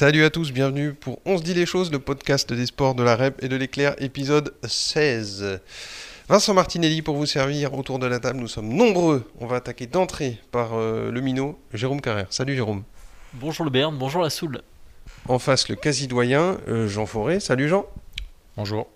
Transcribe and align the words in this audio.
Salut 0.00 0.24
à 0.24 0.30
tous, 0.30 0.50
bienvenue 0.50 0.94
pour 0.94 1.20
On 1.26 1.36
se 1.36 1.42
dit 1.42 1.52
les 1.52 1.66
choses, 1.66 1.92
le 1.92 1.98
podcast 1.98 2.50
des 2.54 2.64
sports 2.64 2.94
de 2.94 3.02
la 3.02 3.16
REP 3.16 3.44
et 3.44 3.48
de 3.48 3.56
l'éclair, 3.56 3.94
épisode 3.98 4.54
16. 4.66 5.60
Vincent 6.26 6.54
Martinelli 6.54 7.02
pour 7.02 7.16
vous 7.16 7.26
servir 7.26 7.74
autour 7.74 7.98
de 7.98 8.06
la 8.06 8.18
table, 8.18 8.38
nous 8.38 8.48
sommes 8.48 8.72
nombreux. 8.72 9.30
On 9.40 9.46
va 9.46 9.56
attaquer 9.56 9.86
d'entrée 9.86 10.38
par 10.52 10.72
euh, 10.72 11.10
le 11.10 11.20
minot, 11.20 11.58
Jérôme 11.74 12.00
Carrère. 12.00 12.28
Salut 12.30 12.54
Jérôme. 12.54 12.84
Bonjour 13.34 13.62
le 13.62 13.70
Berne, 13.70 13.94
bonjour 13.98 14.22
la 14.22 14.30
Soule. 14.30 14.62
En 15.28 15.38
face, 15.38 15.68
le 15.68 15.76
quasi-doyen, 15.76 16.56
euh, 16.68 16.88
Jean 16.88 17.04
Forêt. 17.04 17.38
Salut 17.38 17.68
Jean. 17.68 17.84
Bonjour. 18.56 18.86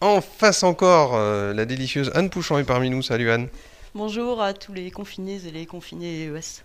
En 0.00 0.22
face 0.22 0.62
encore, 0.62 1.14
euh, 1.14 1.52
la 1.52 1.66
délicieuse 1.66 2.10
Anne 2.14 2.30
Pouchon 2.30 2.56
est 2.56 2.64
parmi 2.64 2.88
nous. 2.88 3.02
Salut 3.02 3.30
Anne. 3.30 3.48
Bonjour 3.94 4.40
à 4.40 4.54
tous 4.54 4.72
les 4.72 4.90
confinés 4.90 5.40
et 5.46 5.50
les 5.50 5.66
confinés 5.66 6.24
ES. 6.24 6.64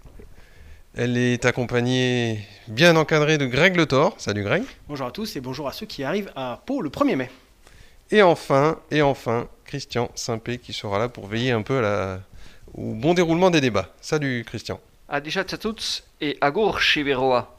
Elle 1.01 1.15
est 1.17 1.45
accompagnée, 1.45 2.45
bien 2.67 2.97
encadrée 2.97 3.37
de 3.37 3.45
Greg 3.45 3.77
Le 3.77 3.85
Thor. 3.85 4.15
Salut 4.17 4.43
Greg. 4.43 4.63
Bonjour 4.89 5.07
à 5.07 5.11
tous 5.11 5.33
et 5.37 5.39
bonjour 5.39 5.69
à 5.69 5.71
ceux 5.71 5.85
qui 5.85 6.03
arrivent 6.03 6.29
à 6.35 6.61
Pau 6.65 6.81
le 6.81 6.89
1er 6.89 7.15
mai. 7.15 7.31
Et 8.11 8.21
enfin, 8.21 8.77
et 8.91 9.01
enfin, 9.01 9.47
Christian 9.63 10.11
Simpé 10.15 10.57
qui 10.57 10.73
sera 10.73 10.99
là 10.99 11.07
pour 11.07 11.27
veiller 11.27 11.51
un 11.51 11.61
peu 11.61 11.77
à 11.77 11.81
la- 11.81 12.19
au 12.73 12.93
bon 12.95 13.13
déroulement 13.13 13.49
des 13.49 13.61
débats. 13.61 13.93
Salut 14.01 14.43
Christian. 14.45 14.81
Adichat 15.07 15.45
à 15.49 15.57
tous 15.57 16.03
et 16.19 16.37
agour 16.41 16.81
Chiveroa. 16.81 17.55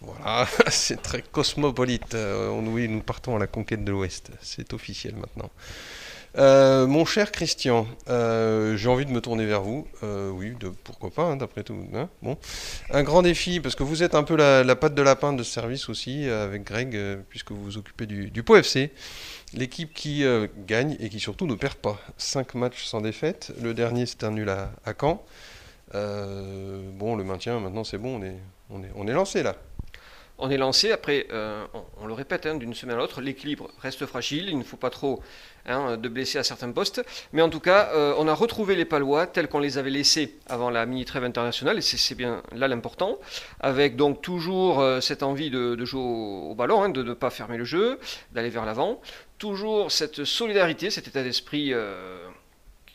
Voilà, 0.00 0.46
c'est 0.70 1.02
très 1.02 1.20
cosmopolite. 1.20 2.14
Euh, 2.14 2.48
on- 2.48 2.66
oui, 2.68 2.88
nous 2.88 3.02
partons 3.02 3.36
à 3.36 3.38
la 3.38 3.46
conquête 3.46 3.84
de 3.84 3.90
l'Ouest. 3.92 4.30
C'est 4.40 4.72
officiel 4.72 5.16
maintenant. 5.16 5.50
Euh, 6.36 6.88
mon 6.88 7.04
cher 7.04 7.30
Christian, 7.30 7.86
euh, 8.08 8.76
j'ai 8.76 8.88
envie 8.88 9.06
de 9.06 9.10
me 9.10 9.20
tourner 9.20 9.46
vers 9.46 9.62
vous. 9.62 9.86
Euh, 10.02 10.30
oui, 10.30 10.54
de, 10.58 10.68
pourquoi 10.68 11.10
pas, 11.10 11.22
hein, 11.22 11.36
d'après 11.36 11.62
tout. 11.62 11.76
hein, 11.94 12.08
bon. 12.22 12.36
Un 12.90 13.02
grand 13.04 13.22
défi, 13.22 13.60
parce 13.60 13.76
que 13.76 13.84
vous 13.84 14.02
êtes 14.02 14.14
un 14.14 14.24
peu 14.24 14.36
la, 14.36 14.76
patte 14.76 14.94
de 14.94 15.02
lapin 15.02 15.32
de 15.32 15.42
ce 15.42 15.52
service 15.52 15.88
aussi, 15.88 16.28
avec 16.28 16.64
Greg, 16.64 16.98
puisque 17.28 17.52
vous 17.52 17.62
vous 17.62 17.78
occupez 17.78 18.06
du, 18.06 18.30
du 18.30 18.42
Pau 18.42 18.56
FC. 18.56 18.90
L'équipe 19.52 19.94
qui 19.94 20.24
gagne 20.66 20.96
et 20.98 21.08
qui 21.08 21.20
surtout 21.20 21.46
ne 21.46 21.54
perd 21.54 21.74
pas. 21.74 22.00
Cinq 22.18 22.54
matchs 22.54 22.84
sans 22.84 23.00
défaite. 23.00 23.52
Le 23.62 23.72
dernier, 23.72 24.06
c'est 24.06 24.24
un 24.24 24.32
nul 24.32 24.48
à, 24.48 24.70
Caen. 25.00 25.24
Bon, 25.92 27.14
le 27.14 27.22
maintien, 27.22 27.60
maintenant, 27.60 27.84
c'est 27.84 27.98
bon, 27.98 28.20
on 28.70 29.06
est 29.06 29.12
lancé 29.12 29.44
là. 29.44 29.54
On 30.38 30.50
est 30.50 30.56
lancé, 30.56 30.90
après, 30.90 31.28
euh, 31.30 31.64
on, 32.00 32.06
le 32.06 32.12
répète 32.12 32.46
hein, 32.46 32.56
d'une 32.56 32.74
semaine 32.74 32.96
à 32.96 32.98
l'autre, 32.98 33.20
l'équilibre 33.20 33.70
reste 33.80 34.04
fragile, 34.04 34.48
il 34.48 34.58
ne 34.58 34.64
faut 34.64 34.76
pas 34.76 34.90
trop 34.90 35.22
hein, 35.64 35.96
de 35.96 36.08
blessés 36.08 36.38
à 36.38 36.42
certains 36.42 36.72
postes. 36.72 37.02
Mais 37.32 37.40
en 37.40 37.48
tout 37.48 37.60
cas, 37.60 37.90
euh, 37.94 38.14
on 38.18 38.26
a 38.26 38.34
retrouvé 38.34 38.74
les 38.74 38.84
Palois 38.84 39.28
tels 39.28 39.48
qu'on 39.48 39.60
les 39.60 39.78
avait 39.78 39.90
laissés 39.90 40.36
avant 40.46 40.70
la 40.70 40.86
mini-trêve 40.86 41.22
internationale, 41.22 41.78
et 41.78 41.82
c'est 41.82 42.16
bien 42.16 42.42
là 42.50 42.66
l'important, 42.66 43.18
avec 43.60 43.94
donc 43.94 44.22
toujours 44.22 44.80
euh, 44.80 45.00
cette 45.00 45.22
envie 45.22 45.50
de, 45.50 45.84
jouer 45.84 46.02
au, 46.02 46.54
ballon, 46.56 46.82
hein, 46.82 46.88
de 46.88 47.04
ne 47.04 47.14
pas 47.14 47.30
fermer 47.30 47.56
le 47.56 47.64
jeu, 47.64 48.00
d'aller 48.32 48.50
vers 48.50 48.64
l'avant, 48.64 49.00
toujours 49.38 49.92
cette 49.92 50.24
solidarité, 50.24 50.90
cet 50.90 51.06
état 51.06 51.22
d'esprit. 51.22 51.72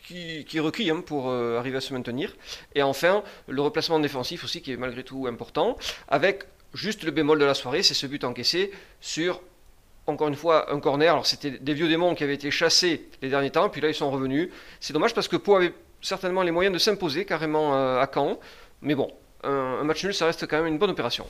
qui, 0.06 0.44
qui 0.44 0.58
est 0.58 0.60
requis 0.60 0.92
pour 1.06 1.32
arriver 1.32 1.78
à 1.78 1.82
se 1.82 1.94
maintenir. 1.94 2.36
Et 2.74 2.82
enfin, 2.82 3.24
le 3.48 3.62
replacement 3.62 4.00
défensif 4.00 4.44
aussi 4.44 4.62
qui 4.62 4.72
est 4.72 4.78
malgré 4.78 5.04
tout 5.04 5.28
important, 5.28 5.78
avec 6.08 6.46
juste 6.74 7.04
le 7.04 7.12
bémol 7.12 7.40
de 7.40 7.46
la 7.46 7.54
soirée, 7.54 7.84
c'est 7.84 7.94
ce 7.94 8.08
but 8.08 8.24
encaissé 8.24 8.72
sur, 9.00 9.42
encore 10.08 10.28
une 10.28 10.36
fois, 10.36 10.72
un 10.74 10.80
corner. 10.80 11.12
Alors 11.12 11.26
c'était 11.26 11.52
des 11.52 11.74
vieux 11.74 11.88
démons 11.88 12.16
qui 12.16 12.24
avaient 12.24 12.36
été 12.36 12.52
chassés 12.52 13.10
les 13.22 13.30
derniers 13.30 13.52
temps, 13.52 13.70
puis 13.70 13.82
là 13.82 13.90
ils 13.90 13.96
sont 13.96 14.12
revenus. 14.12 14.50
C'est 14.80 14.94
dommage 14.94 15.14
parce 15.14 15.28
que 15.28 15.36
Pau 15.36 15.56
avait 15.56 15.74
certainement 16.02 16.44
les 16.44 16.52
moyens 16.52 16.74
de 16.74 16.80
s'imposer 16.80 17.26
carrément 17.26 17.76
euh, 17.76 18.00
à 18.00 18.10
Caen. 18.14 18.40
Mais 18.82 18.96
bon, 18.96 19.12
un, 19.44 19.84
match 19.84 20.04
nul, 20.04 20.14
ça 20.14 20.26
reste 20.26 20.48
quand 20.48 20.58
même 20.58 20.68
une 20.68 20.78
bonne 20.78 20.92
opération. 20.92 21.26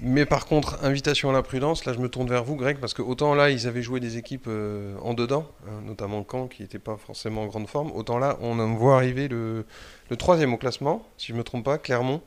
Mais 0.00 0.26
par 0.26 0.46
contre, 0.46 0.78
invitation 0.84 1.30
à 1.30 1.32
la 1.32 1.42
prudence, 1.42 1.84
là 1.84 1.92
je 1.92 1.98
me 1.98 2.08
tourne 2.08 2.28
vers 2.28 2.44
vous 2.44 2.54
Greg, 2.54 2.78
parce 2.78 2.94
que 2.94 3.02
autant 3.02 3.34
là 3.34 3.50
ils 3.50 3.66
avaient 3.66 3.82
joué 3.82 3.98
des 3.98 4.16
équipes 4.16 4.46
euh, 4.46 4.96
en 5.02 5.12
dedans, 5.12 5.50
hein, 5.66 5.80
notamment 5.84 6.24
Caen 6.30 6.46
qui 6.46 6.62
n'était 6.62 6.78
pas 6.78 6.96
forcément 6.96 7.42
en 7.42 7.46
grande 7.46 7.66
forme, 7.66 7.90
autant 7.90 8.18
là 8.18 8.38
on 8.40 8.54
voit 8.74 8.94
arriver 8.94 9.26
le, 9.26 9.66
le 10.08 10.16
troisième 10.16 10.54
au 10.54 10.56
classement, 10.56 11.04
si 11.16 11.28
je 11.28 11.32
ne 11.32 11.38
me 11.38 11.42
trompe 11.42 11.64
pas, 11.64 11.78
Clermont, 11.78 12.22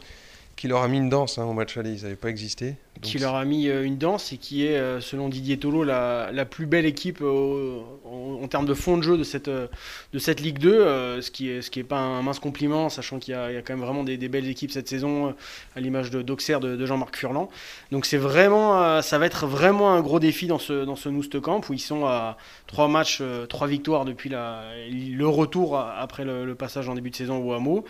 qui 0.62 0.68
leur 0.68 0.84
a 0.84 0.88
mis 0.88 1.00
une 1.00 1.10
danse 1.10 1.40
hein, 1.40 1.46
au 1.46 1.54
match 1.54 1.76
aller, 1.76 1.92
ils 1.92 2.04
n'avaient 2.04 2.16
pas 2.16 2.30
existé. 2.30 2.76
Qui 3.02 3.18
leur 3.18 3.34
a 3.34 3.46
mis 3.46 3.68
euh, 3.68 3.84
une 3.84 3.98
danse 3.98 4.32
et 4.32 4.38
qui 4.38 4.68
est, 4.68 4.78
euh, 4.78 5.02
selon 5.02 5.28
Didier 5.28 5.58
Tolo, 5.58 5.84
la, 5.84 6.30
la 6.32 6.46
plus 6.46 6.68
belle 6.68 6.86
équipe 6.86 7.20
euh, 7.24 7.80
en, 8.06 8.48
termes 8.48 8.68
de 8.68 8.76
fond 8.76 8.96
de 8.98 9.02
jeu 9.02 9.18
de 9.18 9.24
cette, 9.24 9.50
de 9.50 10.20
cette 10.20 10.40
Ligue 10.40 10.60
2, 10.60 10.72
euh, 10.72 11.22
ce 11.22 11.32
qui 11.32 11.50
est, 11.50 11.64
ce 11.64 11.72
qui 11.72 11.80
est 11.80 11.84
pas 11.84 11.98
un 11.98 12.22
mince 12.22 12.38
compliment, 12.38 12.90
sachant 12.90 13.18
qu'il 13.18 13.34
y, 13.34 13.38
y 13.38 13.58
a 13.58 13.62
quand 13.64 13.74
même 13.74 13.84
vraiment 13.84 14.04
des, 14.04 14.18
belles 14.18 14.48
équipes 14.48 14.70
cette 14.70 14.88
saison, 14.88 15.34
à 15.76 15.80
l'image 15.80 16.12
de 16.12 16.22
d'Auxerre 16.22 16.60
de, 16.60 16.76
de 16.76 16.86
Jean-Marc 16.86 17.16
Furlan. 17.16 17.50
Donc 17.92 18.06
vraiment, 18.14 19.02
ça 19.02 19.18
va 19.18 19.26
être 19.26 19.48
vraiment 19.48 19.92
un 19.94 20.02
gros 20.02 20.20
défi 20.20 20.46
dans 20.46 20.60
ce, 20.60 20.86
dans 20.86 20.96
ce 20.96 21.10
Camp 21.40 21.68
où 21.70 21.74
ils 21.74 21.80
sont 21.80 22.06
à 22.06 22.38
trois 22.68 22.88
matchs, 22.88 23.24
trois 23.50 23.68
victoires 23.68 24.06
depuis 24.06 24.30
le 24.30 25.26
retour 25.28 25.80
après 25.80 26.24
le, 26.24 26.54
passage 26.54 26.88
en 26.88 26.94
début 26.94 27.10
de 27.10 27.16
saison 27.16 27.44
au 27.44 27.54
Hameau. 27.54 27.84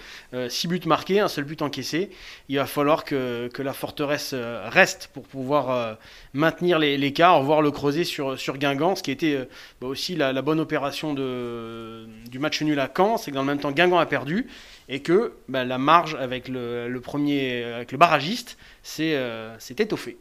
Six 0.48 0.68
buts 0.68 0.80
marqués, 0.86 1.20
un 1.20 1.28
seul 1.28 1.44
but 1.44 1.62
encaissé. 1.62 2.12
Va 2.62 2.68
falloir 2.68 3.04
que, 3.04 3.50
que 3.54 3.62
la 3.62 3.74
forteresse 3.74 4.32
euh, 4.34 4.68
reste 4.70 5.10
pour 5.14 5.24
pouvoir 5.24 5.70
euh, 5.72 5.94
maintenir 6.34 6.80
les- 6.80 6.98
l'écart, 6.98 7.42
voire 7.44 7.62
le 7.62 7.72
creuser 7.72 8.04
sur, 8.04 8.40
sur 8.40 8.58
Guingamp, 8.58 8.96
ce 8.96 9.04
qui 9.04 9.12
était 9.12 9.36
euh, 9.36 9.46
bah, 9.80 9.88
aussi 9.88 10.16
la, 10.16 10.32
la 10.34 10.42
bonne 10.42 10.60
opération 10.60 11.14
de, 11.14 12.08
du 12.30 12.40
match 12.40 12.62
nul 12.62 12.80
à 12.80 12.90
Caen, 12.96 13.18
c'est 13.18 13.32
que 13.32 13.36
dans 13.36 13.42
le 13.42 13.48
même 13.48 13.60
temps 13.60 13.72
Guingamp 13.72 14.00
a 14.00 14.06
perdu 14.06 14.48
et 14.90 15.02
que 15.02 15.34
bah, 15.48 15.64
la 15.64 15.78
marge 15.78 16.16
avec 16.16 16.48
le, 16.48 16.88
le 16.90 17.02
premier, 17.02 17.64
avec 17.64 17.92
le 17.92 17.98
barragiste, 17.98 18.58
c'est 18.84 19.16
euh, 19.16 19.56
c'est 19.60 19.80
étoffé. 19.80 20.18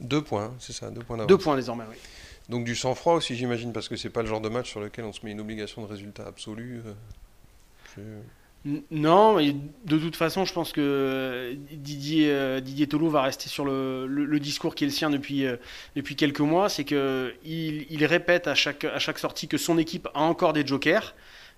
Deux 0.00 0.22
points, 0.22 0.52
c'est 0.58 0.72
ça, 0.72 0.90
deux 0.90 1.02
points 1.02 1.16
d'avance. 1.16 1.28
Deux 1.28 1.38
points 1.38 1.56
désormais, 1.56 1.84
oui. 1.90 1.96
Donc 2.48 2.64
du 2.64 2.74
sang-froid 2.74 3.14
aussi 3.14 3.36
j'imagine, 3.36 3.72
parce 3.72 3.88
que 3.88 3.96
c'est 3.96 4.10
pas 4.10 4.22
le 4.22 4.28
genre 4.28 4.40
de 4.40 4.48
match 4.48 4.68
sur 4.70 4.80
lequel 4.80 5.04
on 5.04 5.12
se 5.12 5.24
met 5.24 5.30
une 5.30 5.40
obligation 5.40 5.82
de 5.82 5.86
résultat 5.86 6.26
absolu. 6.26 6.82
euh, 7.98 8.20
Non, 8.92 9.36
mais 9.36 9.56
de 9.86 9.98
toute 9.98 10.14
façon, 10.14 10.44
je 10.44 10.52
pense 10.52 10.70
que 10.70 10.80
euh, 10.80 11.54
Didier, 11.72 12.30
euh, 12.30 12.60
Didier 12.60 12.86
Tolo 12.86 13.08
va 13.08 13.22
rester 13.22 13.48
sur 13.48 13.64
le, 13.64 14.06
le- 14.06 14.24
le 14.24 14.38
discours 14.40 14.76
qui 14.76 14.84
est 14.84 14.86
le 14.86 14.92
sien 14.92 15.10
depuis, 15.10 15.44
euh, 15.46 15.56
depuis 15.96 16.14
quelques 16.14 16.40
mois. 16.40 16.68
C'est 16.68 16.84
qu'il 16.84 17.34
il 17.90 18.04
répète 18.06 18.46
à 18.46 18.54
chaque, 18.54 18.84
à 18.84 19.00
chaque 19.00 19.18
sortie 19.18 19.48
que 19.48 19.58
son 19.58 19.78
équipe 19.78 20.06
a 20.14 20.20
encore 20.20 20.52
des 20.52 20.64
jokers. 20.64 21.14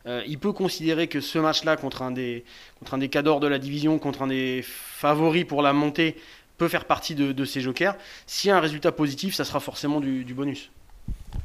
Euh, 0.07 0.23
il 0.27 0.39
peut 0.39 0.53
considérer 0.53 1.07
que 1.07 1.21
ce 1.21 1.39
match-là, 1.39 1.77
contre 1.77 2.01
un 2.03 2.11
des, 2.11 2.45
contre 2.79 2.95
un 2.95 2.99
des 2.99 3.09
cadors 3.11 3.41
de 3.41 3.49
la 3.49 3.59
division, 3.59 3.99
contre 3.99 4.23
un 4.23 4.27
des 4.29 4.63
favoris 4.63 5.45
pour 5.45 5.61
la 5.61 5.75
montée, 5.75 6.17
peut 6.57 6.69
faire 6.69 6.87
partie 6.87 7.15
de, 7.15 7.33
de 7.33 7.45
ces 7.45 7.61
jokers. 7.61 7.97
S'il 8.27 8.49
y 8.49 8.51
a 8.51 8.57
un 8.57 8.61
résultat 8.61 8.93
positif, 8.93 9.35
ça 9.35 9.45
sera 9.45 9.61
forcément 9.61 10.01
du, 10.01 10.25
du 10.25 10.33
bonus. 10.33 10.71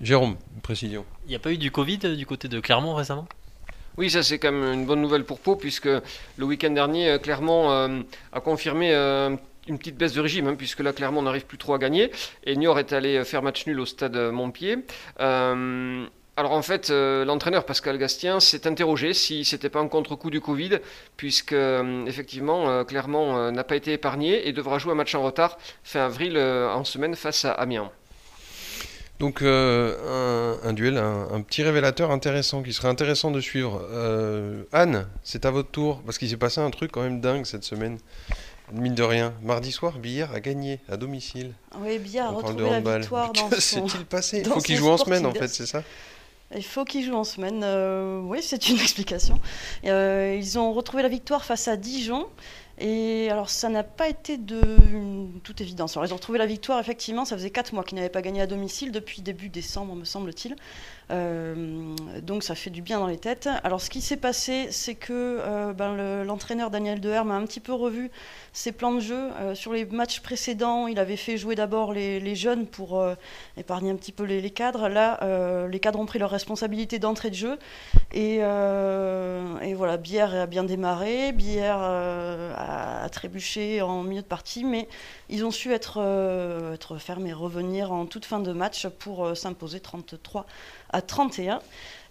Jérôme, 0.02 0.38
une 0.56 0.62
précision. 0.62 1.06
Il 1.25 1.30
n'y 1.30 1.36
a 1.36 1.40
pas 1.40 1.52
eu 1.52 1.58
du 1.58 1.72
Covid 1.72 1.98
du 2.16 2.25
côté 2.25 2.48
de 2.48 2.59
Clermont 2.62 2.96
récemment? 2.96 3.28
Oui, 3.97 4.09
ça 4.09 4.23
c'est 4.23 4.39
quand 4.39 4.51
même 4.51 4.73
une 4.73 4.85
bonne 4.85 5.01
nouvelle 5.01 5.25
pour 5.25 5.39
Pau, 5.39 5.55
puisque 5.55 5.89
le 6.38 6.45
week-end 6.45 6.72
dernier, 6.72 7.09
euh, 7.09 7.17
Clermont 7.17 7.72
euh, 7.72 8.01
a 8.31 8.39
confirmé 8.39 8.94
euh, 8.94 9.35
une 9.67 9.77
petite 9.77 9.97
baisse 9.97 10.13
de 10.13 10.22
régime, 10.22 10.47
hein, 10.47 10.55
puisque 10.57 10.79
là, 10.79 10.94
Clermont 10.94 11.22
n'arrive 11.22 11.45
plus 11.45 11.57
trop 11.57 11.73
à 11.73 11.77
gagner. 11.77 12.11
Et 12.45 12.55
Niort 12.55 12.79
est 12.79 12.94
allé 12.94 13.23
faire 13.25 13.44
match 13.44 13.66
nul 13.67 13.79
au 13.79 13.85
stade 13.85 14.16
Montpied. 14.16 14.79
Alors 16.38 16.53
en 16.53 16.61
fait, 16.61 16.89
l'entraîneur 16.89 17.66
Pascal 17.66 17.97
Gastien 17.97 18.39
s'est 18.39 18.66
interrogé 18.66 19.13
si 19.13 19.44
c'était 19.44 19.67
pas 19.67 19.81
un 19.81 19.89
contre-coup 19.89 20.29
du 20.29 20.39
Covid, 20.39 20.79
puisque 21.17 21.53
effectivement, 22.07 22.85
Clermont 22.85 23.51
n'a 23.51 23.66
pas 23.66 23.75
été 23.75 23.91
épargné 23.91 24.47
et 24.47 24.53
devra 24.53 24.79
jouer 24.79 24.94
un 24.94 24.95
match 24.95 25.13
en 25.16 25.21
retard 25.21 25.57
fin 25.83 26.06
avril 26.06 26.38
en 26.38 26.85
semaine 26.85 27.17
face 27.17 27.44
à 27.44 27.51
Amiens. 27.51 27.91
Donc 29.19 29.41
euh, 29.41 30.57
un, 30.63 30.69
un 30.69 30.74
duel, 30.74 30.97
un, 30.97 31.28
un 31.34 31.41
petit 31.41 31.62
révélateur 31.62 32.09
intéressant 32.12 32.63
qui 32.63 32.72
serait 32.72 32.88
intéressant 32.88 33.31
de 33.31 33.41
suivre. 33.41 33.81
Euh, 33.91 34.63
Anne, 34.71 35.07
c'est 35.24 35.45
à 35.45 35.51
votre 35.51 35.69
tour, 35.71 36.01
parce 36.06 36.18
qu'il 36.18 36.30
s'est 36.30 36.38
passé 36.38 36.62
un 36.62 36.69
truc 36.71 36.92
quand 36.92 37.01
même 37.01 37.19
dingue 37.19 37.45
cette 37.45 37.66
semaine. 37.66 37.98
Mine 38.71 38.94
de 38.95 39.04
rien, 39.04 39.33
mardi 39.42 39.71
soir, 39.71 39.98
Billard 39.98 40.31
a 40.33 40.39
gagné 40.39 40.80
à 40.88 40.95
domicile. 40.95 41.54
Oui, 41.80 41.98
Bia 41.98 42.27
a 42.27 42.30
retrouvé 42.30 42.69
la 42.69 42.80
victoire 43.00 43.33
dans 43.33 43.50
Que 43.50 43.60
s'est-il 43.60 44.06
passé 44.06 44.39
Il 44.45 44.50
faut 44.50 44.60
qu'il 44.62 44.77
joue 44.77 44.89
en 44.89 44.98
semaine 44.98 45.25
en 45.25 45.33
fait, 45.33 45.48
c'est 45.48 45.66
ça 45.66 45.83
Il 46.56 46.63
faut 46.63 46.86
qu'il 46.86 47.04
joue 47.04 47.16
en 47.16 47.24
semaine. 47.24 47.62
euh, 47.63 48.21
oui, 48.24 48.39
c'est 48.44 48.69
une 48.69 48.77
explication. 48.80 49.39
Euh, 49.86 50.38
ils 50.39 50.60
ont 50.60 50.71
retrouvé 50.71 51.01
la 51.01 51.10
victoire 51.10 51.44
face 51.44 51.68
à 51.68 51.77
Dijon. 51.77 52.27
Et 52.81 53.30
alors, 53.30 53.50
ça 53.50 53.68
n'a 53.68 53.84
pas 53.84 54.08
été 54.08 54.38
de 54.38 54.62
toute 55.44 55.60
évidence. 55.60 55.98
Alors, 55.98 56.06
ils 56.08 56.14
ont 56.14 56.16
retrouvé 56.16 56.40
la 56.40 56.46
victoire, 56.46 56.80
effectivement. 56.80 57.26
Ça 57.26 57.36
faisait 57.36 57.50
4 57.50 57.74
mois 57.74 57.84
qu'ils 57.84 57.98
n'avaient 57.98 58.08
pas 58.08 58.22
gagné 58.22 58.42
à 58.42 58.48
domicile 58.48 58.94
depuis 58.94 59.22
début 59.22 59.50
décembre, 59.50 59.96
me 59.96 60.06
semble-t-il. 60.06 60.56
Euh, 61.12 61.94
donc, 62.22 62.44
ça 62.44 62.56
fait 62.56 62.70
du 62.70 62.81
bien 62.81 63.00
dans 63.00 63.08
les 63.08 63.18
têtes. 63.18 63.50
Alors, 63.66 63.81
ce 63.81 63.90
qui 63.90 64.00
s'est 64.00 64.16
passé, 64.16 64.68
c'est 64.72 64.96
que 64.96 65.12
euh, 65.12 65.74
ben, 65.74 65.94
le- 65.94 66.24
l'entraîneur 66.24 66.70
Daniel 66.70 67.02
Deherme 67.02 67.31
a 67.31 67.36
un 67.36 67.46
petit 67.46 67.60
peu 67.60 67.74
revu 67.74 68.12
ses 68.54 68.72
plans 68.72 68.94
de 68.94 69.02
jeu. 69.02 69.30
Euh, 69.42 69.56
sur 69.56 69.74
les 69.74 69.84
matchs 69.86 70.22
précédents, 70.22 70.88
il 70.88 71.00
avait 71.00 71.18
fait 71.18 71.36
jouer 71.36 71.56
d'abord 71.56 71.92
les, 71.92 72.36
jeunes 72.36 72.66
pour 72.66 73.04
épargner 73.58 73.92
un 73.92 73.96
petit 73.96 74.14
peu 74.14 74.24
les, 74.24 74.50
cadres. 74.52 74.88
Là, 74.88 75.68
les 75.68 75.80
cadres 75.80 76.00
ont 76.00 76.06
pris 76.06 76.20
leur 76.20 76.30
responsabilité 76.30 77.00
d'entrée 77.00 77.30
de 77.30 77.36
jeu 77.36 77.60
Et, 78.11 78.39
euh, 78.41 79.59
et 79.59 79.75
voilà, 79.75 79.97
Bière 79.97 80.33
a 80.33 80.47
bien 80.47 80.63
démarré, 80.63 81.31
Bière 81.31 81.77
euh, 81.79 82.53
a, 82.57 83.03
a 83.03 83.09
trébuché 83.09 83.83
en 83.83 84.01
milieu 84.01 84.23
de 84.23 84.27
partie, 84.27 84.63
mais 84.63 84.88
ils 85.29 85.45
ont 85.45 85.51
su 85.51 85.71
être, 85.73 86.00
euh, 86.01 86.73
être 86.73 86.97
fermes 86.97 87.27
et 87.27 87.33
revenir 87.33 87.91
en 87.91 88.07
toute 88.07 88.25
fin 88.25 88.39
de 88.39 88.51
match 88.51 88.88
pour 88.88 89.25
euh, 89.25 89.35
s'imposer 89.35 89.79
33 89.79 90.47
à 90.91 91.03
31. 91.03 91.59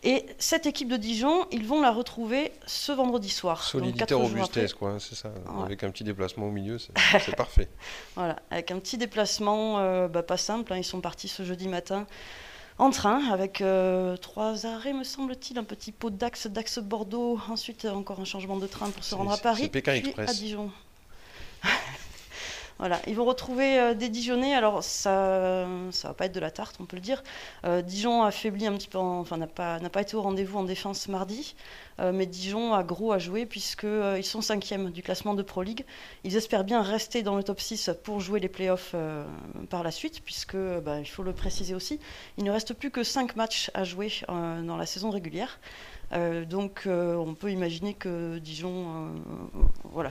Et 0.04 0.24
cette 0.38 0.66
équipe 0.66 0.88
de 0.88 0.96
Dijon, 0.96 1.46
ils 1.50 1.66
vont 1.66 1.80
la 1.80 1.90
retrouver 1.90 2.52
ce 2.64 2.92
vendredi 2.92 3.30
soir. 3.30 3.64
Solidité, 3.64 4.14
robustesse, 4.14 4.74
quoi, 4.74 4.90
hein, 4.90 4.98
c'est 5.00 5.16
ça. 5.16 5.30
Ouais. 5.30 5.64
Avec 5.64 5.82
un 5.82 5.90
petit 5.90 6.04
déplacement 6.04 6.46
au 6.46 6.52
milieu, 6.52 6.78
c'est 6.78 6.92
parfait. 7.36 7.68
Voilà, 8.14 8.36
avec 8.52 8.70
un 8.70 8.78
petit 8.78 8.98
déplacement 8.98 10.06
bah, 10.06 10.22
pas 10.22 10.36
simple. 10.36 10.72
hein. 10.72 10.76
Ils 10.76 10.84
sont 10.84 11.00
partis 11.00 11.26
ce 11.26 11.42
jeudi 11.42 11.66
matin 11.66 12.06
en 12.78 12.90
train 12.90 13.30
avec 13.30 13.60
euh, 13.60 14.16
trois 14.16 14.66
arrêts, 14.66 14.92
me 14.92 15.04
semble-t-il, 15.04 15.58
un 15.58 15.64
petit 15.64 15.92
pot 15.92 16.10
d'Axe, 16.10 16.46
d'Axe 16.46 16.78
Bordeaux. 16.78 17.40
Ensuite, 17.48 17.84
encore 17.84 18.20
un 18.20 18.25
changement 18.25 18.56
de 18.56 18.66
train 18.66 18.90
pour 18.90 19.04
se 19.04 19.14
rendre 19.14 19.32
à 19.32 19.36
Paris, 19.36 19.69
Pékin 19.69 19.92
puis 19.98 20.08
Express. 20.08 20.30
à 20.30 20.34
Dijon. 20.34 20.70
Voilà, 22.78 23.00
ils 23.08 23.16
vont 23.16 23.25
retrouver 23.25 23.78
euh, 23.80 23.94
des 23.94 24.08
Dijonnais. 24.08 24.54
Alors, 24.54 24.84
ça 24.84 25.66
ça 25.90 26.08
va 26.08 26.14
pas 26.14 26.26
être 26.26 26.34
de 26.34 26.38
la 26.40 26.50
tarte, 26.52 26.76
on 26.78 26.84
peut 26.86 26.96
le 26.96 27.02
dire. 27.02 27.25
Euh, 27.64 27.82
Dijon 27.82 28.22
a 28.22 28.30
faibli 28.30 28.66
un 28.69 28.72
petit 28.75 28.86
peu, 28.88 28.98
en- 28.98 29.19
enfin, 29.20 29.36
n'a 29.36 29.48
pas, 29.48 29.80
n'a 29.80 29.90
pas 29.90 30.02
été 30.02 30.14
au 30.16 30.22
rendez-vous 30.22 30.58
en 30.58 30.62
défense 30.62 31.08
mardi. 31.08 31.56
Euh, 32.00 32.12
mais 32.12 32.26
Dijon 32.26 32.75
a 32.75 32.84
gros 32.84 33.10
à 33.12 33.19
jouer 33.19 33.46
puisqu'ils 33.46 34.25
sont 34.25 34.40
cinquièmes 34.42 34.90
du 34.90 35.02
classement 35.02 35.34
de 35.34 35.42
Pro 35.42 35.62
League. 35.62 35.84
Ils 36.22 36.36
espèrent 36.36 36.62
bien 36.62 36.80
rester 36.82 37.22
dans 37.25 37.34
le 37.36 37.42
top 37.42 37.60
6 37.60 37.90
pour 38.04 38.20
jouer 38.20 38.38
les 38.38 38.48
playoffs 38.48 38.94
par 39.70 39.82
la 39.82 39.90
suite, 39.90 40.22
puisque, 40.24 40.56
bah, 40.56 41.00
il 41.00 41.06
faut 41.06 41.24
le 41.24 41.32
préciser 41.32 41.74
aussi, 41.74 41.98
il 42.36 42.44
ne 42.44 42.50
reste 42.52 42.74
plus 42.74 42.90
que 42.92 43.02
5 43.02 43.34
matchs 43.34 43.70
à 43.74 43.82
jouer 43.82 44.12
dans 44.28 44.76
la 44.76 44.86
saison 44.86 45.10
régulière. 45.10 45.58
Donc 46.48 46.82
on 46.86 47.34
peut 47.34 47.50
imaginer 47.50 47.94
que 47.94 48.38
Dijon 48.38 49.10
voilà, 49.84 50.10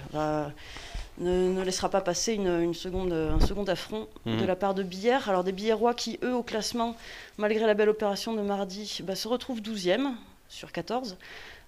ne, 1.19 1.51
ne 1.53 1.61
laissera 1.63 1.89
pas 1.89 2.01
passer 2.01 2.33
une, 2.33 2.47
une 2.61 2.73
seconde, 2.73 3.11
un 3.13 3.39
second 3.45 3.63
affront 3.65 4.07
Mhm. 4.25 4.41
de 4.41 4.45
la 4.45 4.55
part 4.55 4.73
de 4.73 4.83
Billère. 4.83 5.29
Alors 5.29 5.43
des 5.43 5.51
Billérois 5.51 5.93
qui, 5.93 6.19
eux, 6.23 6.33
au 6.35 6.43
classement, 6.43 6.95
malgré 7.37 7.65
la 7.65 7.73
belle 7.73 7.89
opération 7.89 8.33
de 8.33 8.41
mardi, 8.41 8.99
bah, 9.03 9.15
se 9.15 9.27
retrouvent 9.27 9.61
12e 9.61 10.13
sur 10.49 10.71
14. 10.71 11.17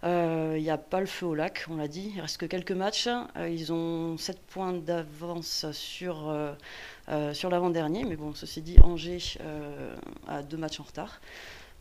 Euh, 0.06 0.56
Il 0.58 0.64
n'y 0.64 0.70
a 0.70 0.78
pas 0.78 1.02
le 1.02 1.06
feu 1.06 1.26
au 1.26 1.36
lac, 1.36 1.66
on 1.70 1.76
l'a 1.76 1.88
dit. 1.90 2.14
Il 2.16 2.22
reste 2.22 2.38
que 2.38 2.46
quelques 2.46 2.72
matchs. 2.72 3.08
Euh, 3.08 3.50
ils 3.50 3.74
ont 3.74 4.18
7 4.18 4.40
points 4.48 4.72
d'avance 4.74 5.66
sur, 5.74 6.30
euh, 6.30 7.34
sur 7.34 7.50
l'avant-dernier. 7.50 8.06
Mais 8.06 8.16
bon, 8.16 8.34
ceci 8.34 8.62
dit, 8.62 8.78
Angers 8.84 9.20
a 10.28 10.42
deux 10.42 10.58
matchs 10.58 10.80
en 10.80 10.84
retard. 10.84 11.20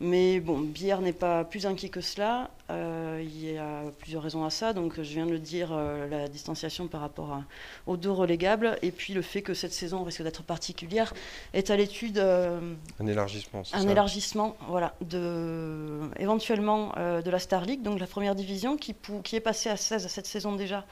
Mais 0.00 0.39
bon, 0.39 0.61
Bière 0.61 1.00
n'est 1.00 1.12
pas 1.12 1.43
plus 1.45 1.67
inquiet 1.67 1.89
que 1.89 2.00
cela. 2.00 2.50
Euh, 2.71 3.21
il 3.21 3.50
y 3.53 3.59
a 3.59 3.83
plusieurs 3.99 4.23
raisons 4.23 4.45
à 4.45 4.50
ça. 4.50 4.73
Donc, 4.73 4.95
je 4.97 5.03
viens 5.03 5.27
de 5.27 5.33
le 5.33 5.41
dire, 5.41 5.71
euh, 5.73 6.06
la 6.09 6.29
distanciation 6.29 6.87
par 6.87 7.00
rapport 7.00 7.33
à- 7.33 7.43
aux 7.89 7.97
deux 7.97 8.11
relégables. 8.11 8.79
Et 8.83 8.93
puis, 8.93 9.12
le 9.12 9.23
fait 9.23 9.43
que 9.43 9.55
cette 9.55 9.73
saison 9.73 10.05
risque 10.05 10.23
d'être 10.23 10.45
particulière 10.45 11.12
est 11.53 11.71
à 11.71 11.77
l'étude. 11.77 12.19
euh, 12.19 12.61
Un 13.00 13.06
élargissement, 13.09 13.61
un 13.61 13.65
ça 13.65 13.91
élargissement 13.91 14.56
voilà, 14.69 14.95
de, 15.00 16.00
éventuellement 16.21 16.93
de 16.97 17.31
la 17.31 17.39
Star 17.41 17.65
League, 17.65 17.83
donc 17.83 17.99
la 17.99 18.06
première 18.06 18.37
division, 18.37 18.77
qui, 18.77 18.95
est 19.33 19.41
passée 19.41 19.69
à 19.69 19.77
16 19.77 20.06
à 20.06 20.09
cette 20.09 20.27
saison 20.27 20.55
déjà, 20.55 20.85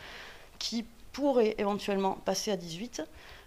qui 0.59 0.85
pourrait 1.13 1.55
éventuellement 1.59 2.15
passer 2.25 2.51
à 2.51 2.57
18. 2.57 3.03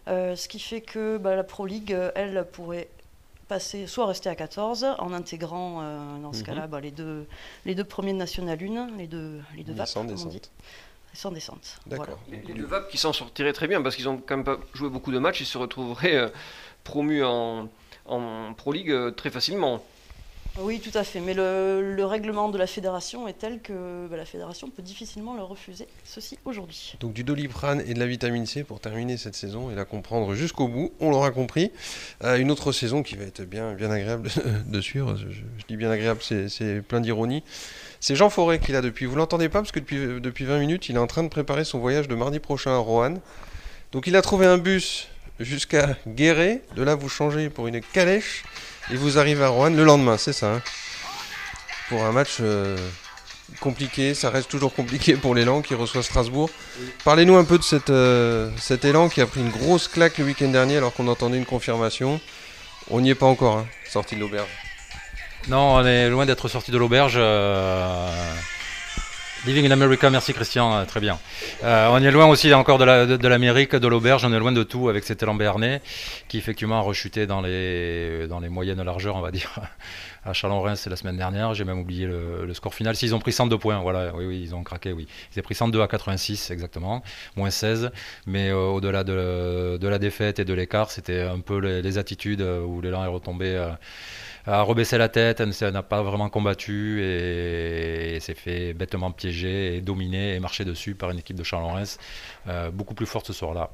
Euh, 0.07 0.35
ce 0.35 0.47
qui 0.47 0.59
fait 0.59 0.81
que 0.81 1.17
bah, 1.17 1.35
la 1.35 1.43
Pro 1.43 1.65
League, 1.65 1.95
elle, 2.15 2.47
pourrait 2.51 2.87
passer, 3.49 3.87
soit 3.87 4.05
rester 4.05 4.29
à 4.29 4.35
14, 4.35 4.85
en 4.99 5.11
intégrant 5.11 5.81
euh, 5.81 6.19
dans 6.21 6.31
ce 6.31 6.39
Mhm. 6.39 6.45
cas-là 6.45 6.67
bah, 6.67 6.79
les, 6.79 6.91
deux, 6.91 7.25
les 7.65 7.75
deux 7.75 7.83
premiers 7.83 8.13
de 8.13 8.17
National 8.17 8.57
1, 8.61 8.95
les 8.97 9.07
deux, 9.07 9.41
les 9.57 9.63
deux 9.65 9.73
VAP, 9.73 9.85
descente. 10.07 10.51
sans 11.13 11.31
descente. 11.31 11.79
Voilà. 11.87 12.13
Les, 12.31 12.41
les 12.43 12.53
deux 12.53 12.65
VAP 12.65 12.89
qui 12.89 12.97
s'en 12.97 13.11
sortiraient 13.11 13.51
très 13.53 13.67
bien 13.67 13.81
parce 13.81 13.95
qu'ils 13.97 14.07
ont 14.07 14.17
quand 14.17 14.37
même 14.37 14.45
pas 14.45 14.59
joué 14.73 14.89
beaucoup 14.89 15.11
de 15.11 15.19
matchs, 15.19 15.41
ils 15.41 15.45
se 15.45 15.57
retrouveraient 15.57 16.15
euh, 16.15 16.29
promus 16.85 17.25
en, 17.25 17.67
en 18.05 18.53
Pro 18.53 18.71
League 18.71 18.91
euh, 18.91 19.11
très 19.11 19.31
facilement. 19.31 19.83
Oui, 20.57 20.79
tout 20.79 20.95
à 20.97 21.03
fait. 21.03 21.19
Mais 21.19 21.33
le, 21.33 21.95
le 21.95 22.05
règlement 22.05 22.49
de 22.49 22.57
la 22.57 22.67
fédération 22.67 23.27
est 23.27 23.37
tel 23.37 23.61
que 23.61 24.07
bah, 24.09 24.17
la 24.17 24.25
fédération 24.25 24.69
peut 24.69 24.81
difficilement 24.81 25.35
leur 25.35 25.47
refuser 25.47 25.87
ceci 26.03 26.37
aujourd'hui. 26.45 26.95
Donc 26.99 27.13
du 27.13 27.23
doliprane 27.23 27.81
et 27.87 27.93
de 27.93 27.99
la 27.99 28.07
vitamine 28.07 28.45
C 28.45 28.63
pour 28.63 28.79
terminer 28.79 29.17
cette 29.17 29.35
saison 29.35 29.71
et 29.71 29.75
la 29.75 29.85
comprendre 29.85 30.33
jusqu'au 30.33 30.67
bout, 30.67 30.91
on 30.99 31.11
l'aura 31.11 31.31
compris. 31.31 31.71
Euh, 32.23 32.37
une 32.37 32.51
autre 32.51 32.71
saison 32.71 33.03
qui 33.03 33.15
va 33.15 33.23
être 33.23 33.43
bien, 33.43 33.73
bien 33.73 33.91
agréable 33.91 34.29
de 34.65 34.81
suivre, 34.81 35.15
je, 35.17 35.65
dis 35.67 35.77
bien 35.77 35.91
agréable, 35.91 36.19
c'est 36.23 36.49
c'est 36.49 36.81
plein 36.81 37.01
d'ironie. 37.01 37.43
C'est 37.99 38.15
Jean 38.15 38.29
Forêt 38.29 38.59
qui 38.59 38.71
l'a 38.71 38.81
depuis, 38.81 39.05
vous 39.05 39.15
l'entendez 39.15 39.49
pas 39.49 39.59
parce 39.59 39.71
que 39.71 39.79
depuis, 39.79 40.21
depuis 40.21 40.45
20 40.45 40.59
minutes, 40.59 40.89
il 40.89 40.95
est 40.95 40.99
en 40.99 41.07
train 41.07 41.23
de 41.23 41.29
préparer 41.29 41.63
son 41.65 41.79
voyage 41.79 42.07
de 42.07 42.15
mardi 42.15 42.39
prochain 42.39 42.71
à 42.71 42.77
Roanne. 42.77 43.19
Donc 43.91 44.07
il 44.07 44.15
a 44.15 44.21
trouvé 44.21 44.45
un 44.45 44.57
bus 44.57 45.07
jusqu'à 45.39 45.97
Guéret, 46.07 46.61
de 46.75 46.83
là 46.83 46.95
vous 46.95 47.09
changez 47.09 47.49
pour 47.49 47.67
une 47.67 47.81
calèche 47.81 48.43
et 48.91 48.95
vous 48.95 49.17
arrivez 49.17 49.43
à 49.43 49.49
Roanne 49.49 49.75
le 49.75 49.83
lendemain, 49.83 50.17
c'est 50.17 50.33
ça 50.33 50.53
hein 50.53 50.61
Pour 51.89 52.03
un 52.03 52.11
match... 52.11 52.37
euh, 52.41 52.77
compliqué, 53.59 54.13
ça 54.13 54.29
reste 54.29 54.47
toujours 54.49 54.73
compliqué 54.75 55.15
pour 55.15 55.33
l'élan 55.33 55.61
qui 55.63 55.73
reçoit 55.73 56.03
Strasbourg. 56.03 56.51
Parlez-nous 57.03 57.35
un 57.35 57.43
peu 57.43 57.57
de 57.57 57.63
cette, 57.63 57.89
euh, 57.89 58.51
cet 58.59 58.85
élan 58.85 59.09
qui 59.09 59.21
a 59.21 59.25
pris 59.25 59.39
une 59.41 59.49
grosse 59.49 59.87
claque 59.87 60.19
le 60.19 60.25
week-end 60.25 60.49
dernier 60.49 60.77
alors 60.77 60.93
qu'on 60.93 61.07
entendait 61.07 61.37
une 61.37 61.47
confirmation. 61.47 62.21
On 62.91 63.01
n'y 63.01 63.09
est 63.09 63.15
pas 63.15 63.25
encore, 63.25 63.57
hein, 63.57 63.65
sorti 63.89 64.15
de 64.15 64.19
l'auberge. 64.19 64.47
Non, 65.47 65.75
on 65.75 65.85
est 65.85 66.09
loin 66.09 66.25
d'être 66.27 66.47
sorti 66.47 66.69
de 66.71 66.77
l'auberge. 66.77 67.15
euh, 67.17 68.33
Living 69.45 69.65
in 69.65 69.71
America, 69.71 70.09
merci 70.09 70.33
Christian, 70.33 70.73
euh, 70.75 70.85
très 70.85 70.99
bien. 70.99 71.17
Euh, 71.63 71.87
on 71.91 72.03
est 72.03 72.11
loin 72.11 72.25
aussi 72.27 72.53
encore 72.53 72.77
de 72.77 72.83
la- 72.83 73.05
de- 73.05 73.15
de 73.15 73.27
l'Amérique, 73.29 73.73
de, 73.73 73.87
l'auberge, 73.87 74.25
on 74.25 74.33
est 74.33 74.39
loin 74.39 74.51
de 74.51 74.63
tout 74.63 74.89
avec 74.89 75.05
cet 75.05 75.23
élan 75.23 75.33
béarnais 75.33 75.81
qui 76.27 76.37
effectivement 76.37 76.77
a 76.79 76.81
rechuté 76.81 77.25
dans 77.25 77.39
les, 77.39 78.27
dans 78.27 78.41
les 78.41 78.49
moyennes 78.49 78.83
largeurs, 78.83 79.15
on 79.15 79.21
va 79.21 79.31
dire, 79.31 79.49
à 80.25 80.33
Chalon-Reims 80.33 80.85
la 80.89 80.95
semaine 80.97 81.15
dernière. 81.15 81.53
J'ai 81.53 81.63
même 81.63 81.79
oublié 81.79 82.05
le, 82.05 82.45
le 82.45 82.53
score 82.53 82.73
final. 82.73 82.97
S'ils 82.97 83.15
ont 83.15 83.19
pris 83.19 83.31
102 83.31 83.57
points, 83.57 83.79
voilà, 83.79 84.11
oui, 84.13 84.25
oui, 84.25 84.41
ils 84.43 84.53
ont 84.53 84.63
craqué, 84.63 84.91
oui. 84.91 85.07
Ils 85.33 85.39
ont 85.39 85.43
pris 85.43 85.55
102 85.55 85.81
à 85.81 85.87
86 85.87 86.51
exactement, 86.51 87.01
moins 87.37 87.49
16. 87.49 87.91
Mais 88.27 88.49
euh, 88.49 88.57
au-delà 88.57 89.05
de, 89.05 89.77
de 89.77 89.87
la 89.87 89.99
défaite 89.99 90.39
et 90.39 90.45
de 90.45 90.53
l'écart, 90.53 90.91
c'était 90.91 91.21
un 91.21 91.39
peu 91.39 91.59
les, 91.59 91.81
les 91.81 91.97
attitudes 91.97 92.41
euh, 92.41 92.61
où 92.61 92.81
l'élan 92.81 93.05
est 93.05 93.07
retombé. 93.07 93.55
A 94.51 94.61
rebaissé 94.63 94.97
la 94.97 95.09
tête, 95.09 95.41
ne 95.41 95.69
n'a 95.69 95.83
pas 95.83 96.01
vraiment 96.01 96.29
combattu 96.29 97.03
et, 97.03 98.17
s'est 98.19 98.33
fait 98.33 98.73
bêtement 98.73 99.11
piéger 99.11 99.77
et 99.77 99.81
dominer 99.81 100.35
et 100.35 100.39
marcher 100.39 100.65
dessus 100.65 100.95
par 100.95 101.11
une 101.11 101.19
équipe 101.19 101.37
de 101.37 101.43
Charles-Reims 101.43 101.99
euh, 102.47 102.71
beaucoup 102.71 102.95
plus 102.95 103.05
forte 103.05 103.27
ce 103.27 103.33
soir-là. 103.33 103.69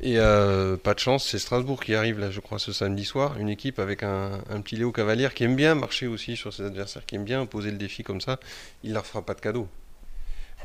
Et 0.00 0.18
euh, 0.18 0.76
pas 0.76 0.94
de 0.94 0.98
chance, 0.98 1.28
c'est 1.28 1.38
Strasbourg 1.38 1.84
qui 1.84 1.94
arrive 1.94 2.18
là, 2.18 2.30
je 2.30 2.40
crois, 2.40 2.58
ce 2.58 2.72
samedi 2.72 3.04
soir. 3.04 3.38
Une 3.38 3.48
équipe 3.48 3.78
avec 3.78 4.02
un, 4.02 4.40
un 4.50 4.60
petit 4.60 4.74
Léo 4.74 4.90
Cavalière 4.90 5.34
qui 5.34 5.44
aime 5.44 5.54
bien 5.54 5.76
marcher 5.76 6.08
aussi 6.08 6.36
sur 6.36 6.52
ses 6.52 6.64
adversaires, 6.64 7.06
qui 7.06 7.14
aime 7.14 7.24
bien 7.24 7.46
poser 7.46 7.70
le 7.70 7.76
défi 7.78 8.02
comme 8.02 8.20
ça. 8.20 8.40
Il 8.82 8.94
leur 8.94 9.06
fera 9.06 9.24
pas 9.24 9.34
de 9.34 9.40
cadeau. 9.40 9.68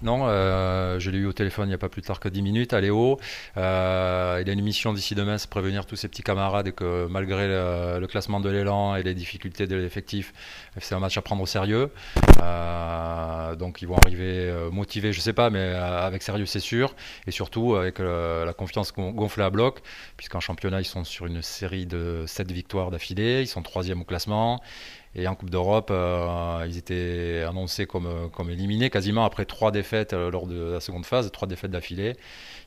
Non, 0.03 0.27
euh, 0.27 0.99
je 0.99 1.09
l'ai 1.09 1.17
eu 1.17 1.25
au 1.25 1.33
téléphone 1.33 1.65
il 1.65 1.69
n'y 1.69 1.73
a 1.75 1.79
pas 1.79 1.89
plus 1.89 2.03
tard 2.03 2.19
que 2.19 2.29
10 2.29 2.43
minutes, 2.43 2.73
à 2.73 2.81
Léo. 2.81 3.19
Euh, 3.57 4.41
il 4.45 4.49
a 4.49 4.53
une 4.53 4.61
mission 4.61 4.93
d'ici 4.93 5.15
demain, 5.15 5.39
c'est 5.39 5.49
prévenir 5.49 5.87
tous 5.87 5.95
ses 5.95 6.07
petits 6.07 6.21
camarades 6.21 6.71
que 6.71 7.07
malgré 7.07 7.47
le, 7.47 8.05
classement 8.07 8.39
de 8.39 8.49
l'élan 8.49 8.95
et 8.95 9.01
les 9.01 9.15
difficultés 9.15 9.65
de 9.65 9.75
l'effectif, 9.75 10.33
c'est 10.79 10.93
un 10.93 10.99
match 10.99 11.17
à 11.17 11.21
prendre 11.23 11.41
au 11.41 11.47
sérieux. 11.47 11.89
Euh, 12.43 13.55
donc 13.55 13.81
ils 13.81 13.87
vont 13.87 13.97
arriver 13.97 14.47
euh, 14.49 14.69
motivés, 14.69 15.13
je 15.13 15.19
sais 15.19 15.33
pas, 15.33 15.49
mais 15.49 15.59
euh, 15.59 16.05
avec 16.05 16.21
sérieux 16.21 16.45
c'est 16.45 16.59
sûr. 16.59 16.93
Et 17.25 17.31
surtout 17.31 17.75
avec 17.75 17.99
euh, 17.99 18.45
la 18.45 18.53
confiance 18.53 18.93
gon- 18.93 19.11
gonflée 19.11 19.43
à 19.45 19.49
bloc, 19.49 19.79
puisqu'en 20.15 20.39
championnat 20.39 20.79
ils 20.79 20.85
sont 20.85 21.03
sur 21.05 21.25
une 21.25 21.41
série 21.41 21.87
de 21.87 22.23
7 22.27 22.51
victoires 22.51 22.91
d'affilée, 22.91 23.41
ils 23.41 23.47
sont 23.47 23.63
troisième 23.63 24.01
au 24.01 24.05
classement. 24.05 24.61
Et 25.17 25.27
en 25.27 25.33
Coupe 25.33 25.49
d'Europe, 25.49 25.89
euh, 25.91 26.63
ils 26.67 26.77
étaient 26.77 27.43
annoncés 27.47 27.87
comme, 27.87 28.29
comme 28.31 28.51
éliminés 28.51 28.91
quasiment 28.91 29.25
après 29.25 29.45
trois 29.45 29.71
défaites 29.71 30.13
euh, 30.13 30.29
lors 30.29 30.45
de 30.45 30.73
la 30.73 30.79
seconde 30.79 31.05
phase, 31.05 31.31
trois 31.31 31.47
défaites 31.47 31.71
d'affilée. 31.71 32.15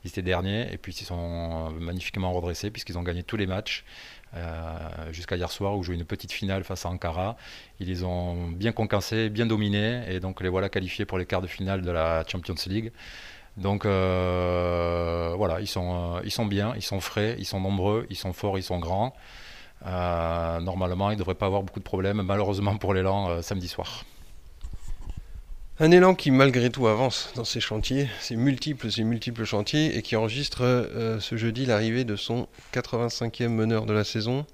Ils 0.03 0.09
étaient 0.09 0.21
derniers 0.21 0.71
et 0.73 0.77
puis 0.77 0.93
ils 0.93 1.05
sont 1.05 1.69
magnifiquement 1.79 2.33
redressés 2.33 2.69
puisqu'ils 2.69 2.97
ont 2.97 3.03
gagné 3.03 3.23
tous 3.23 3.37
les 3.37 3.47
matchs 3.47 3.85
euh, 4.35 4.77
jusqu'à 5.11 5.37
hier 5.37 5.49
soir 5.49 5.77
où 5.77 5.83
jouaient 5.83 5.95
une 5.95 6.05
petite 6.05 6.33
finale 6.33 6.65
face 6.65 6.85
à 6.85 6.89
Ankara. 6.89 7.37
Ils 7.79 7.87
les 7.87 8.03
ont 8.03 8.49
bien 8.49 8.73
concassés, 8.73 9.29
bien 9.29 9.45
dominés 9.45 10.03
et 10.09 10.19
donc 10.19 10.41
les 10.41 10.49
voilà 10.49 10.67
qualifiés 10.67 11.05
pour 11.05 11.17
les 11.17 11.25
quarts 11.25 11.41
de 11.41 11.47
finale 11.47 11.81
de 11.81 11.91
la 11.91 12.25
Champions 12.27 12.55
League. 12.67 12.91
Donc 13.57 13.85
euh, 13.85 15.33
voilà, 15.37 15.59
ils 15.59 15.67
sont, 15.67 16.15
euh, 16.15 16.21
ils 16.23 16.31
sont 16.31 16.45
bien, 16.45 16.73
ils 16.75 16.81
sont 16.81 17.01
frais, 17.01 17.35
ils 17.37 17.45
sont 17.45 17.59
nombreux, 17.59 18.07
ils 18.09 18.15
sont 18.15 18.33
forts, 18.33 18.57
ils 18.57 18.63
sont 18.63 18.79
grands. 18.79 19.13
Euh, 19.85 20.59
normalement, 20.59 21.09
il 21.11 21.15
ne 21.15 21.19
devrait 21.19 21.35
pas 21.35 21.47
avoir 21.47 21.63
beaucoup 21.63 21.79
de 21.79 21.85
problèmes, 21.85 22.21
malheureusement 22.21 22.77
pour 22.77 22.93
l'élan, 22.93 23.29
euh, 23.29 23.41
samedi 23.41 23.67
soir. 23.67 24.05
Un 25.79 25.89
élan 25.89 26.13
qui 26.13 26.29
malgré 26.29 26.69
tout 26.69 26.87
avance 26.87 27.31
dans 27.35 27.43
ses 27.43 27.59
chantiers, 27.59 28.07
ses 28.19 28.35
multiples, 28.35 28.87
multiples 29.03 29.45
chantiers, 29.45 29.97
et 29.97 30.03
qui 30.03 30.15
enregistre 30.15 30.61
euh, 30.63 31.19
ce 31.19 31.37
jeudi 31.37 31.65
l'arrivée 31.65 32.03
de 32.03 32.15
son 32.15 32.47
85e 32.73 33.47
meneur 33.47 33.85
de 33.85 33.93
la 33.93 34.03
saison, 34.03 34.45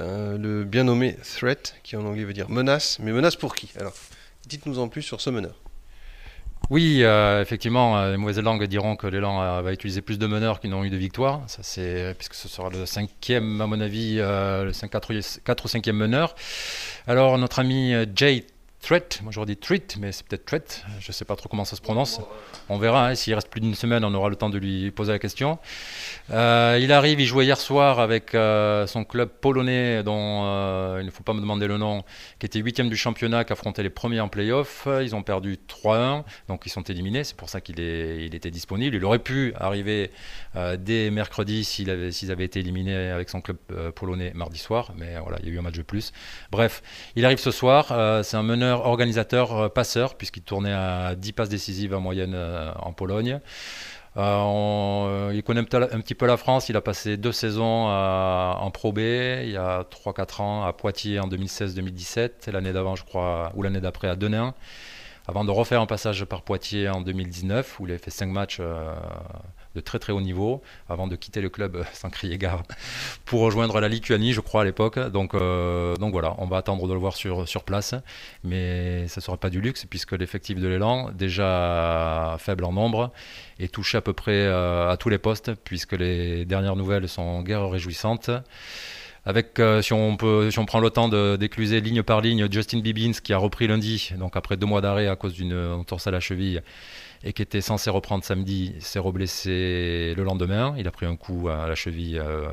le 0.00 0.62
bien 0.62 0.84
nommé 0.84 1.16
Threat, 1.24 1.74
qui 1.82 1.96
en 1.96 2.04
anglais 2.04 2.22
veut 2.22 2.32
dire 2.32 2.48
menace. 2.48 2.98
Mais 3.00 3.10
menace 3.10 3.34
pour 3.34 3.56
qui? 3.56 3.68
Alors, 3.80 3.94
Dites-nous 4.48 4.78
en 4.78 4.88
plus 4.88 5.02
sur 5.02 5.20
ce 5.20 5.28
meneur. 5.28 5.54
Oui, 6.70 7.00
euh, 7.02 7.40
effectivement, 7.40 7.98
euh, 7.98 8.10
les 8.12 8.16
mauvaises 8.18 8.40
langues 8.40 8.64
diront 8.64 8.94
que 8.94 9.06
l'élan 9.06 9.40
euh, 9.40 9.62
va 9.62 9.72
utiliser 9.72 10.02
plus 10.02 10.18
de 10.18 10.26
meneurs 10.26 10.60
qu'ils 10.60 10.70
n'ont 10.70 10.84
eu 10.84 10.90
de 10.90 10.96
victoires. 10.96 11.40
Ça, 11.46 11.60
c'est 11.62 12.14
puisque 12.18 12.34
ce 12.34 12.46
sera 12.46 12.68
le 12.68 12.84
cinquième, 12.84 13.60
à 13.60 13.66
mon 13.66 13.80
avis, 13.80 14.16
le 14.16 14.70
5, 14.72 14.90
4, 14.90 15.40
4 15.44 15.64
ou 15.64 15.68
cinquième 15.68 15.96
meneur. 15.96 16.34
Alors, 17.06 17.38
notre 17.38 17.58
ami 17.58 17.94
Jay 18.14 18.44
Threat, 18.80 19.20
moi 19.22 19.32
j'aurais 19.32 19.46
dit 19.46 19.56
Treat, 19.56 19.96
mais 19.98 20.12
c'est 20.12 20.24
peut-être 20.24 20.44
Threat, 20.44 20.84
je 21.00 21.08
ne 21.08 21.12
sais 21.12 21.24
pas 21.24 21.34
trop 21.34 21.48
comment 21.48 21.64
ça 21.64 21.74
se 21.74 21.80
prononce. 21.80 22.20
On 22.68 22.78
verra, 22.78 23.08
hein, 23.08 23.14
s'il 23.16 23.34
reste 23.34 23.50
plus 23.50 23.60
d'une 23.60 23.74
semaine, 23.74 24.04
on 24.04 24.14
aura 24.14 24.28
le 24.28 24.36
temps 24.36 24.50
de 24.50 24.58
lui 24.58 24.92
poser 24.92 25.10
la 25.10 25.18
question. 25.18 25.58
Euh, 26.30 26.78
il 26.80 26.92
arrive, 26.92 27.20
il 27.20 27.26
jouait 27.26 27.44
hier 27.44 27.58
soir 27.58 27.98
avec 27.98 28.34
euh, 28.34 28.86
son 28.86 29.02
club 29.04 29.30
polonais, 29.40 30.04
dont 30.04 30.42
euh, 30.44 30.98
il 31.00 31.06
ne 31.06 31.10
faut 31.10 31.24
pas 31.24 31.32
me 31.32 31.40
demander 31.40 31.66
le 31.66 31.76
nom, 31.76 32.04
qui 32.38 32.46
était 32.46 32.60
huitième 32.60 32.88
du 32.88 32.96
championnat, 32.96 33.44
qui 33.44 33.52
affrontait 33.52 33.82
les 33.82 33.90
premiers 33.90 34.20
en 34.20 34.28
playoff. 34.28 34.86
Ils 35.02 35.14
ont 35.16 35.22
perdu 35.22 35.58
3-1, 35.68 36.22
donc 36.46 36.62
ils 36.64 36.70
sont 36.70 36.82
éliminés, 36.82 37.24
c'est 37.24 37.36
pour 37.36 37.48
ça 37.48 37.60
qu'il 37.60 37.80
il 37.80 38.34
était 38.34 38.52
disponible. 38.52 38.94
Il 38.94 39.04
aurait 39.04 39.18
pu 39.18 39.54
arriver 39.56 40.12
dès 40.78 41.10
mercredi 41.10 41.64
s'ils 41.64 41.90
avaient, 41.90 42.10
avaient, 42.30 42.44
été 42.44 42.60
éliminés 42.60 43.10
avec 43.10 43.28
son 43.28 43.40
club 43.40 43.56
polonais 43.94 44.32
mardi 44.34 44.58
soir, 44.58 44.92
mais 44.96 45.16
voilà, 45.20 45.38
il 45.42 45.48
y 45.48 45.50
a 45.50 45.54
eu 45.54 45.58
un 45.58 45.62
match 45.62 45.76
de 45.76 45.82
plus. 45.82 46.12
Bref, 46.52 46.82
il 47.16 47.24
arrive 47.24 47.38
ce 47.38 47.50
soir, 47.50 47.86
c'est 48.24 48.36
un 48.36 48.42
meneur 48.42 48.67
organisateur, 48.72 49.56
euh, 49.56 49.68
passeur, 49.68 50.14
puisqu'il 50.14 50.42
tournait 50.42 50.72
à 50.72 51.14
10 51.14 51.32
passes 51.32 51.48
décisives 51.48 51.94
en 51.94 52.00
moyenne 52.00 52.34
euh, 52.34 52.72
en 52.78 52.92
Pologne. 52.92 53.40
Euh, 54.16 55.30
il 55.32 55.42
connaît 55.42 55.60
un 55.60 56.00
petit 56.00 56.14
peu 56.14 56.26
la 56.26 56.36
France. 56.36 56.68
Il 56.68 56.76
a 56.76 56.80
passé 56.80 57.16
deux 57.16 57.32
saisons 57.32 57.86
en 57.86 58.70
Pro 58.70 58.92
B, 58.92 58.98
il 58.98 59.50
y 59.50 59.56
a 59.56 59.84
3-4 59.84 60.42
ans 60.42 60.64
à 60.64 60.72
Poitiers 60.72 61.20
en 61.20 61.28
2016-2017, 61.28 62.50
l'année 62.50 62.72
d'avant, 62.72 62.96
je 62.96 63.04
crois, 63.04 63.52
ou 63.54 63.62
l'année 63.62 63.80
d'après 63.80 64.08
à 64.08 64.16
Denain, 64.16 64.54
avant 65.28 65.44
de 65.44 65.52
refaire 65.52 65.80
un 65.80 65.86
passage 65.86 66.24
par 66.24 66.42
Poitiers 66.42 66.88
en 66.88 67.00
2019, 67.00 67.78
où 67.78 67.86
il 67.86 67.92
a 67.92 67.98
fait 67.98 68.10
5 68.10 68.26
matchs 68.26 68.60
de 69.74 69.80
très 69.80 69.98
très 69.98 70.12
haut 70.12 70.20
niveau 70.20 70.62
avant 70.88 71.06
de 71.06 71.16
quitter 71.16 71.40
le 71.40 71.48
club 71.48 71.84
sans 71.92 72.10
crier 72.10 72.38
gare 72.38 72.62
pour 73.24 73.40
rejoindre 73.40 73.80
la 73.80 73.88
Lituanie, 73.88 74.32
je 74.32 74.40
crois, 74.40 74.62
à 74.62 74.64
l'époque. 74.64 74.98
Donc, 74.98 75.34
euh, 75.34 75.96
donc 75.96 76.12
voilà, 76.12 76.34
on 76.38 76.46
va 76.46 76.58
attendre 76.58 76.86
de 76.86 76.92
le 76.92 76.98
voir 76.98 77.16
sur, 77.16 77.46
place, 77.64 77.94
mais 78.44 79.08
ça 79.08 79.20
ne 79.20 79.22
sera 79.22 79.36
pas 79.36 79.50
du 79.50 79.60
luxe 79.60 79.84
puisque 79.84 80.12
l'effectif 80.12 80.58
de 80.58 80.68
l'élan, 80.68 81.10
déjà 81.10 82.36
faible 82.38 82.64
en 82.64 82.72
nombre, 82.72 83.12
est 83.58 83.72
touché 83.72 83.98
à 83.98 84.00
peu 84.00 84.12
près 84.12 84.32
euh, 84.32 84.90
à 84.90 84.96
tous 84.96 85.08
les 85.08 85.18
postes 85.18 85.52
puisque 85.64 85.92
les 85.92 86.44
dernières 86.44 86.76
nouvelles 86.76 87.08
sont 87.08 87.42
guère 87.42 87.68
réjouissantes 87.68 88.30
avec, 89.28 89.58
euh, 89.58 89.82
si, 89.82 89.92
on 89.92 90.16
peut, 90.16 90.50
si 90.50 90.58
on 90.58 90.64
prend 90.64 90.80
le 90.80 90.88
temps 90.88 91.08
d'écluser 91.36 91.82
ligne 91.82 92.02
par 92.02 92.22
ligne, 92.22 92.50
Justin 92.50 92.80
Bibbins 92.80 93.12
qui 93.22 93.34
a 93.34 93.38
repris 93.38 93.66
lundi, 93.66 94.12
donc 94.18 94.36
après 94.36 94.56
deux 94.56 94.66
mois 94.66 94.80
d'arrêt 94.80 95.06
à 95.06 95.16
cause 95.16 95.34
d'une 95.34 95.54
entorse 95.54 96.06
à 96.06 96.10
la 96.10 96.20
cheville, 96.20 96.62
et 97.24 97.32
qui 97.32 97.42
était 97.42 97.60
censé 97.60 97.90
reprendre 97.90 98.24
samedi, 98.24 98.74
s'est 98.80 98.98
reblessé 98.98 100.14
le 100.16 100.22
lendemain. 100.22 100.74
Il 100.78 100.86
a 100.86 100.90
pris 100.90 101.06
un 101.06 101.16
coup 101.16 101.48
à 101.48 101.66
la 101.66 101.74
cheville 101.74 102.18
euh, 102.18 102.48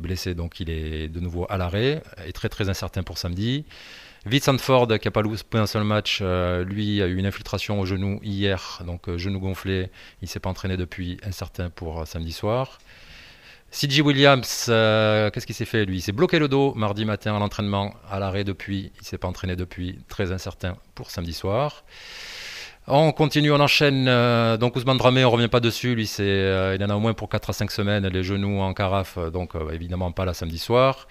blessé, 0.00 0.34
donc 0.34 0.60
il 0.60 0.70
est 0.70 1.08
de 1.08 1.20
nouveau 1.20 1.46
à 1.48 1.56
l'arrêt, 1.56 2.02
et 2.26 2.32
très 2.32 2.48
très 2.48 2.68
incertain 2.68 3.02
pour 3.02 3.18
samedi. 3.18 3.64
Vincent 4.24 4.58
Ford, 4.58 4.86
qui 4.86 5.06
n'a 5.06 5.10
pas 5.10 5.22
loupé 5.22 5.58
un 5.58 5.66
seul 5.66 5.82
match, 5.82 6.20
euh, 6.22 6.64
lui 6.64 7.02
a 7.02 7.06
eu 7.06 7.16
une 7.16 7.26
infiltration 7.26 7.80
au 7.80 7.86
genou 7.86 8.20
hier, 8.22 8.82
donc 8.86 9.08
euh, 9.08 9.18
genou 9.18 9.40
gonflé, 9.40 9.90
il 10.20 10.26
ne 10.26 10.28
s'est 10.28 10.40
pas 10.40 10.50
entraîné 10.50 10.76
depuis, 10.76 11.18
incertain 11.24 11.70
pour 11.70 12.06
samedi 12.06 12.32
soir. 12.32 12.78
CJ 13.72 14.02
Williams, 14.02 14.66
qu'est-ce 14.66 15.46
qu'il 15.46 15.54
s'est 15.54 15.64
fait 15.64 15.86
lui? 15.86 15.96
Il 15.96 16.00
s'est 16.02 16.12
bloqué 16.12 16.38
le 16.38 16.46
dos 16.46 16.74
mardi 16.74 17.06
matin 17.06 17.34
à 17.34 17.38
l'entraînement, 17.38 17.94
à 18.10 18.18
l'arrêt 18.18 18.44
depuis, 18.44 18.92
il 18.96 19.00
ne 19.00 19.04
s'est 19.04 19.16
pas 19.16 19.28
entraîné 19.28 19.56
depuis, 19.56 19.98
très 20.08 20.30
incertain 20.30 20.76
pour 20.94 21.10
samedi 21.10 21.32
soir. 21.32 21.82
On 22.88 23.12
continue, 23.12 23.52
on 23.52 23.60
enchaîne. 23.60 24.06
Euh, 24.08 24.56
donc 24.56 24.74
Ousmane 24.74 24.96
Dramé, 24.98 25.24
on 25.24 25.30
revient 25.30 25.46
pas 25.46 25.60
dessus. 25.60 25.94
Lui, 25.94 26.08
c'est, 26.08 26.24
euh, 26.24 26.76
il 26.76 26.84
en 26.84 26.90
a 26.90 26.96
au 26.96 27.00
moins 27.00 27.14
pour 27.14 27.28
4 27.28 27.50
à 27.50 27.52
5 27.52 27.70
semaines, 27.70 28.08
les 28.08 28.24
genoux 28.24 28.60
en 28.60 28.74
carafe, 28.74 29.18
donc 29.32 29.54
euh, 29.54 29.70
évidemment 29.70 30.10
pas 30.10 30.24
la 30.24 30.34
samedi 30.34 30.58
soir. 30.58 31.06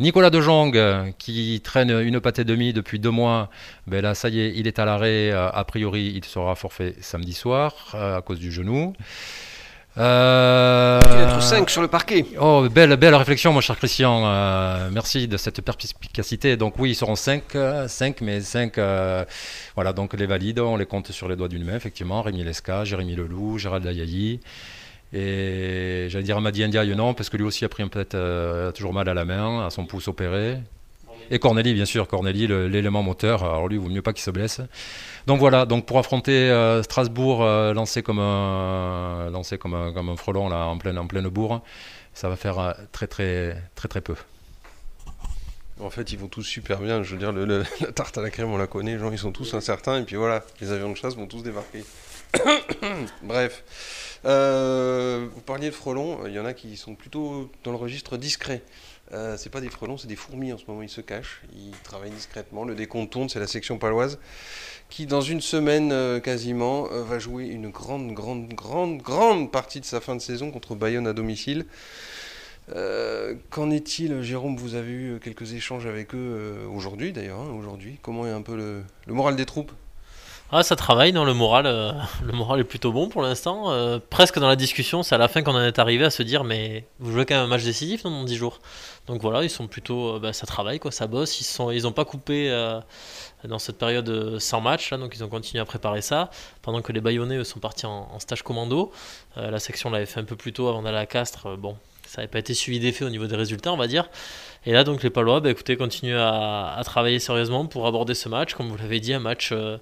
Nicolas 0.00 0.30
De 0.30 0.40
Jong, 0.40 0.74
qui 1.18 1.60
traîne 1.62 1.90
une 1.90 2.18
pâte 2.18 2.38
et 2.38 2.44
demie 2.44 2.72
depuis 2.72 2.98
deux 2.98 3.10
mois, 3.10 3.50
ben 3.86 4.00
là, 4.00 4.14
ça 4.14 4.30
y 4.30 4.40
est, 4.40 4.52
il 4.56 4.66
est 4.66 4.78
à 4.78 4.86
l'arrêt. 4.86 5.30
a 5.30 5.64
priori, 5.64 6.14
il 6.16 6.24
sera 6.24 6.54
forfait 6.54 6.94
samedi 7.02 7.34
soir 7.34 7.74
à 7.92 8.22
cause 8.22 8.38
du 8.38 8.50
genou. 8.50 8.94
Euh... 9.98 11.00
5 11.42 11.68
sur 11.68 11.82
le 11.82 11.88
parquet. 11.88 12.24
Oh, 12.40 12.66
belle, 12.70 12.96
belle 12.96 13.14
réflexion, 13.14 13.52
mon 13.52 13.60
cher 13.60 13.76
Christian. 13.76 14.22
Euh, 14.24 14.88
merci 14.92 15.26
de 15.26 15.36
cette 15.36 15.60
perspicacité. 15.60 16.56
Donc 16.56 16.74
oui, 16.78 16.90
ils 16.90 16.94
seront 16.94 17.16
5, 17.16 17.42
5 17.52 17.56
euh, 17.56 18.24
mais 18.24 18.40
5, 18.40 18.78
euh, 18.78 19.24
voilà, 19.74 19.92
donc 19.92 20.14
les 20.14 20.26
valides, 20.26 20.60
on 20.60 20.76
les 20.76 20.86
compte 20.86 21.10
sur 21.10 21.28
les 21.28 21.36
doigts 21.36 21.48
d'une 21.48 21.64
main, 21.64 21.76
effectivement. 21.76 22.22
Rémi 22.22 22.44
Lesca, 22.44 22.84
Jérémy 22.84 23.16
Leloup, 23.16 23.58
Gérald 23.58 23.86
Ayayi. 23.86 24.40
Et 25.12 26.06
j'allais 26.08 26.24
dire 26.24 26.38
Amadi 26.38 26.66
Ndiaye, 26.66 26.94
non, 26.94 27.12
parce 27.12 27.28
que 27.28 27.36
lui 27.36 27.44
aussi 27.44 27.64
a 27.64 27.68
pris 27.68 27.86
peut-être 27.86 28.72
toujours 28.72 28.94
mal 28.94 29.08
à 29.08 29.14
la 29.14 29.24
main, 29.24 29.66
à 29.66 29.70
son 29.70 29.84
pouce 29.84 30.08
opéré. 30.08 30.58
Et 31.32 31.38
Corneli, 31.38 31.72
bien 31.72 31.86
sûr, 31.86 32.06
Corneli, 32.08 32.46
l'élément 32.46 33.02
moteur. 33.02 33.42
Alors 33.42 33.66
lui, 33.66 33.76
il 33.76 33.80
vaut 33.80 33.88
mieux 33.88 34.02
pas 34.02 34.12
qu'il 34.12 34.22
se 34.22 34.30
blesse. 34.30 34.60
Donc 35.26 35.38
voilà, 35.38 35.64
donc 35.64 35.86
pour 35.86 35.98
affronter 35.98 36.50
euh, 36.50 36.82
Strasbourg, 36.82 37.42
euh, 37.42 37.72
lancé 37.72 38.02
comme 38.02 38.18
un, 38.18 39.30
lancé 39.30 39.56
comme 39.56 39.72
un, 39.72 39.94
comme 39.94 40.10
un 40.10 40.16
frelon 40.16 40.50
là, 40.50 40.66
en 40.66 40.76
pleine, 40.76 40.98
en 40.98 41.06
pleine 41.06 41.26
bourre, 41.28 41.62
ça 42.12 42.28
va 42.28 42.36
faire 42.36 42.58
euh, 42.58 42.72
très 42.92 43.06
très 43.06 43.56
très 43.74 43.88
très 43.88 44.02
peu. 44.02 44.14
En 45.80 45.88
fait, 45.88 46.12
ils 46.12 46.18
vont 46.18 46.28
tous 46.28 46.42
super 46.42 46.80
bien. 46.80 47.02
Je 47.02 47.16
veux 47.16 47.18
dire, 47.18 47.32
la 47.80 47.92
tarte 47.92 48.18
à 48.18 48.20
la 48.20 48.28
crème, 48.28 48.50
on 48.50 48.58
la 48.58 48.66
connaît. 48.66 48.98
Gens, 48.98 49.10
ils 49.10 49.18
sont 49.18 49.32
tous 49.32 49.54
incertains. 49.54 50.00
Et 50.00 50.04
puis 50.04 50.16
voilà, 50.16 50.44
les 50.60 50.70
avions 50.70 50.90
de 50.90 50.96
chasse 50.96 51.16
vont 51.16 51.26
tous 51.26 51.42
débarquer. 51.42 51.82
Bref. 53.22 53.64
vous 54.22 55.40
parliez 55.46 55.70
de 55.70 55.74
frelons. 55.74 56.26
Il 56.26 56.34
y 56.34 56.38
en 56.38 56.44
a 56.44 56.52
qui 56.52 56.76
sont 56.76 56.94
plutôt 56.94 57.50
dans 57.64 57.70
le 57.70 57.78
registre 57.78 58.18
discret. 58.18 58.62
Euh, 59.12 59.36
c'est 59.36 59.50
pas 59.50 59.60
des 59.60 59.68
frelons, 59.68 59.98
c'est 59.98 60.08
des 60.08 60.16
fourmis 60.16 60.52
en 60.52 60.58
ce 60.58 60.64
moment, 60.66 60.82
ils 60.82 60.88
se 60.88 61.00
cachent, 61.00 61.42
ils 61.54 61.72
travaillent 61.82 62.10
discrètement. 62.10 62.64
Le 62.64 62.74
décompte 62.74 63.16
c'est 63.28 63.40
la 63.40 63.46
section 63.46 63.78
paloise 63.78 64.18
qui, 64.88 65.06
dans 65.06 65.20
une 65.20 65.40
semaine 65.40 65.92
euh, 65.92 66.20
quasiment, 66.20 66.88
euh, 66.90 67.02
va 67.02 67.18
jouer 67.18 67.46
une 67.46 67.68
grande, 67.68 68.12
grande, 68.12 68.48
grande, 68.48 68.98
grande 69.02 69.50
partie 69.50 69.80
de 69.80 69.84
sa 69.84 70.00
fin 70.00 70.16
de 70.16 70.20
saison 70.20 70.50
contre 70.50 70.74
Bayonne 70.74 71.06
à 71.06 71.12
domicile. 71.12 71.66
Qu'en 73.50 73.70
est-il, 73.70 74.22
Jérôme? 74.22 74.56
Vous 74.56 74.76
avez 74.76 74.92
eu 74.92 75.20
quelques 75.22 75.52
échanges 75.52 75.84
avec 75.84 76.14
eux 76.14 76.66
aujourd'hui, 76.72 77.12
d'ailleurs. 77.12 77.40
Hein, 77.40 77.52
aujourd'hui, 77.58 77.98
comment 78.00 78.26
est 78.26 78.30
un 78.30 78.40
peu 78.40 78.56
le 78.56 79.12
moral 79.12 79.36
des 79.36 79.44
troupes? 79.44 79.72
Ah, 80.54 80.62
ça 80.62 80.76
travaille 80.76 81.12
dans 81.12 81.24
le 81.24 81.32
moral. 81.32 81.64
Euh, 81.66 81.92
le 82.26 82.32
moral 82.32 82.60
est 82.60 82.64
plutôt 82.64 82.92
bon 82.92 83.08
pour 83.08 83.22
l'instant. 83.22 83.72
Euh, 83.72 83.98
presque 84.10 84.38
dans 84.38 84.48
la 84.48 84.56
discussion, 84.56 85.02
c'est 85.02 85.14
à 85.14 85.18
la 85.18 85.28
fin 85.28 85.40
qu'on 85.42 85.54
en 85.54 85.62
est 85.62 85.78
arrivé 85.78 86.04
à 86.04 86.10
se 86.10 86.22
dire 86.22 86.44
mais 86.44 86.84
vous 86.98 87.10
jouez 87.10 87.24
quand 87.24 87.36
même 87.36 87.44
un 87.44 87.48
match 87.48 87.64
décisif 87.64 88.02
dans 88.02 88.22
10 88.22 88.36
jours. 88.36 88.60
Donc 89.06 89.22
voilà, 89.22 89.44
ils 89.44 89.50
sont 89.50 89.66
plutôt. 89.66 90.16
Euh, 90.16 90.18
bah, 90.18 90.34
ça 90.34 90.46
travaille, 90.46 90.78
quoi, 90.78 90.92
ça 90.92 91.06
bosse. 91.06 91.58
Ils 91.72 91.82
n'ont 91.84 91.92
pas 91.92 92.04
coupé 92.04 92.50
dans 93.44 93.58
cette 93.58 93.78
période 93.78 94.38
sans 94.38 94.60
match, 94.60 94.92
donc 94.92 95.14
ils 95.16 95.24
ont 95.24 95.28
continué 95.28 95.62
à 95.62 95.64
préparer 95.64 96.02
ça. 96.02 96.30
Pendant 96.60 96.82
que 96.82 96.92
les 96.92 97.00
Bayonnais 97.00 97.42
sont 97.44 97.58
partis 97.58 97.86
en, 97.86 98.10
en 98.12 98.18
stage 98.18 98.42
commando. 98.42 98.92
la 99.36 99.58
section 99.58 99.88
l'avait 99.88 100.06
fait 100.06 100.20
un 100.20 100.24
peu 100.24 100.36
plus 100.36 100.52
tôt 100.52 100.68
avant 100.68 100.82
d'aller 100.82 100.98
à 100.98 101.06
Castres. 101.06 101.56
bon, 101.56 101.76
ça 102.12 102.20
n'avait 102.20 102.30
pas 102.30 102.40
été 102.40 102.52
suivi 102.52 102.78
d'effet 102.78 103.06
au 103.06 103.08
niveau 103.08 103.26
des 103.26 103.36
résultats, 103.36 103.72
on 103.72 103.78
va 103.78 103.86
dire. 103.86 104.10
Et 104.66 104.72
là, 104.72 104.84
donc 104.84 105.02
les 105.02 105.08
Palois, 105.08 105.40
bah, 105.40 105.48
écoutez, 105.48 105.78
continuent 105.78 106.18
à, 106.18 106.78
travailler 106.84 107.18
sérieusement 107.18 107.64
pour 107.64 107.86
aborder 107.86 108.12
ce 108.12 108.28
match. 108.28 108.52
Comme 108.52 108.68
vous 108.68 108.76
l'avez 108.76 109.00
dit, 109.00 109.14
un 109.14 109.18
match 109.18 109.48
euh, 109.52 109.78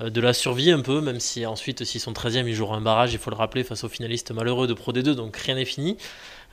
de 0.00 0.20
la 0.22 0.32
survie 0.32 0.70
un 0.70 0.80
peu, 0.80 1.02
même 1.02 1.20
si 1.20 1.44
ensuite, 1.44 1.84
s'ils 1.84 2.00
sont 2.00 2.12
13e, 2.12 2.48
ils 2.48 2.54
joueront 2.54 2.72
un 2.72 2.80
barrage, 2.80 3.12
il 3.12 3.18
faut 3.18 3.28
le 3.28 3.36
rappeler, 3.36 3.64
face 3.64 3.84
aux 3.84 3.90
finalistes 3.90 4.30
malheureux 4.30 4.66
de 4.66 4.72
Pro 4.72 4.94
D2, 4.94 5.10
donc 5.10 5.36
rien 5.36 5.56
n'est 5.56 5.66
fini. 5.66 5.98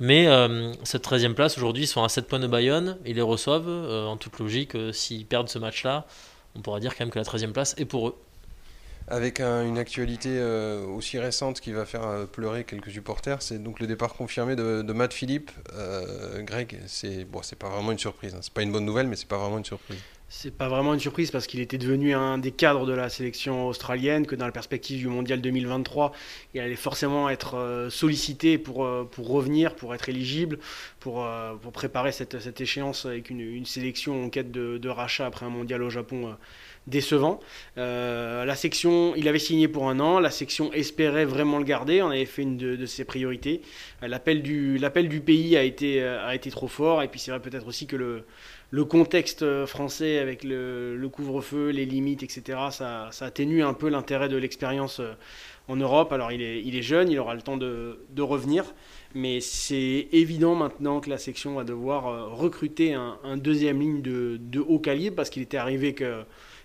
Mais 0.01 0.27
euh, 0.27 0.73
cette 0.83 1.07
13e 1.07 1.33
place, 1.33 1.57
aujourd'hui, 1.57 1.85
ils 1.85 1.87
sont 1.87 2.03
à 2.03 2.09
7 2.09 2.27
points 2.27 2.39
de 2.39 2.47
Bayonne, 2.47 2.97
ils 3.05 3.15
les 3.15 3.21
reçoivent. 3.21 3.69
Euh, 3.69 4.07
en 4.07 4.17
toute 4.17 4.37
logique, 4.37 4.75
s'ils 4.91 5.25
perdent 5.25 5.47
ce 5.47 5.59
match-là, 5.59 6.07
on 6.57 6.59
pourra 6.59 6.81
dire 6.81 6.91
quand 6.93 7.05
même 7.05 7.09
que 7.09 7.19
la 7.19 7.23
13e 7.23 7.53
place 7.53 7.73
est 7.77 7.85
pour 7.85 8.09
eux 8.09 8.15
avec 9.11 9.41
une 9.41 9.77
actualité 9.77 10.29
euh, 10.31 10.85
aussi 10.85 11.19
récente 11.19 11.59
qui 11.59 11.73
va 11.73 11.85
faire 11.85 12.07
euh, 12.07 12.25
pleurer 12.25 12.63
quelques 12.63 12.91
supporters, 12.91 13.41
c'est 13.41 13.61
donc 13.61 13.81
le 13.81 13.87
départ 13.87 14.13
confirmé 14.13 14.55
de, 14.55 14.93
Matt 14.93 15.13
Philippe. 15.13 15.51
Euh, 15.73 16.41
Greg, 16.43 16.79
c'est 16.87 17.25
bon, 17.25 17.41
pas 17.59 17.69
vraiment 17.69 17.91
une 17.91 17.99
surprise. 17.99 18.33
Hein. 18.33 18.39
C'est 18.41 18.53
pas 18.53 18.61
une 18.61 18.71
bonne 18.71 18.85
nouvelle, 18.85 19.07
mais 19.07 19.17
c'est 19.17 19.27
pas 19.27 19.37
vraiment 19.37 19.57
une 19.57 19.65
surprise. 19.65 19.99
C'est 20.29 20.55
pas 20.55 20.69
vraiment 20.69 20.93
une 20.93 20.99
surprise 21.01 21.29
parce 21.29 21.45
qu'il 21.45 21.59
était 21.59 21.77
devenu 21.77 22.13
un 22.13 22.37
des 22.37 22.51
cadres 22.51 22.85
de 22.85 22.93
la 22.93 23.09
sélection 23.09 23.67
australienne, 23.67 24.25
que 24.25 24.35
dans 24.35 24.45
la 24.45 24.53
perspective 24.53 24.99
du 24.99 25.07
mondial 25.07 25.41
2023, 25.41 26.13
il 26.53 26.61
allait 26.61 26.77
forcément 26.77 27.27
être 27.29 27.89
sollicité 27.89 28.57
pour, 28.57 28.77
revenir, 28.77 29.75
pour 29.75 29.93
être 29.93 30.07
éligible, 30.07 30.59
pour, 31.01 31.27
préparer 31.73 32.13
cette, 32.13 32.61
échéance 32.61 33.05
avec 33.05 33.29
une, 33.29 33.65
sélection 33.65 34.23
en 34.23 34.29
quête 34.29 34.53
de, 34.53 34.87
rachat 34.87 35.25
après 35.25 35.45
un 35.45 35.49
mondial 35.49 35.83
au 35.83 35.89
Japon 35.89 36.37
décevant. 36.87 37.39
Euh, 37.77 38.43
la 38.43 38.55
section, 38.55 39.13
il 39.15 39.27
avait 39.27 39.39
signé 39.39 39.67
pour 39.67 39.89
un 39.89 39.99
an, 39.99 40.19
la 40.19 40.31
section 40.31 40.73
espérait 40.73 41.25
vraiment 41.25 41.59
le 41.59 41.63
garder, 41.63 42.01
on 42.01 42.09
avait 42.09 42.25
fait 42.25 42.41
une 42.41 42.57
de, 42.57 42.85
ses 42.85 43.05
priorités. 43.05 43.61
Euh, 44.03 44.07
l'appel 44.07 44.41
du, 44.41 44.79
du 44.79 45.21
pays 45.21 45.55
a 45.57 45.63
été, 45.63 46.01
euh, 46.01 46.25
a 46.25 46.33
été 46.33 46.49
trop 46.49 46.67
fort, 46.67 47.03
et 47.03 47.07
puis 47.07 47.19
c'est 47.19 47.31
vrai 47.31 47.39
peut-être 47.39 47.67
aussi 47.67 47.85
que 47.85 47.95
le, 47.95 48.23
le 48.71 48.85
contexte 48.85 49.65
français 49.65 50.17
avec 50.17 50.43
le, 50.43 51.07
couvre-feu, 51.11 51.69
les 51.69 51.85
limites, 51.85 52.23
etc., 52.23 52.57
ça, 52.71 53.09
ça 53.11 53.25
atténue 53.25 53.63
un 53.63 53.73
peu 53.73 53.89
l'intérêt 53.89 54.29
de 54.29 54.37
l'expérience 54.37 55.01
en 55.67 55.75
Europe. 55.75 56.11
Alors 56.13 56.31
il 56.31 56.41
est, 56.41 56.61
il 56.63 56.75
est 56.75 56.81
jeune, 56.81 57.09
il 57.09 57.19
aura 57.19 57.35
le 57.35 57.41
temps 57.41 57.57
de, 57.57 57.99
de 58.09 58.21
revenir, 58.21 58.73
mais 59.13 59.39
c'est 59.39 60.07
évident 60.13 60.55
maintenant 60.55 60.99
que 60.99 61.09
la 61.09 61.17
section 61.17 61.55
va 61.55 61.63
devoir 61.63 62.31
recruter 62.31 62.93
un, 62.93 63.37
deuxième 63.37 63.79
ligne 63.79 64.01
de, 64.01 64.37
de, 64.39 64.59
haut 64.59 64.79
calibre 64.79 65.17
parce 65.17 65.29
qu'il 65.29 65.41
était 65.43 65.57
arrivé 65.57 65.93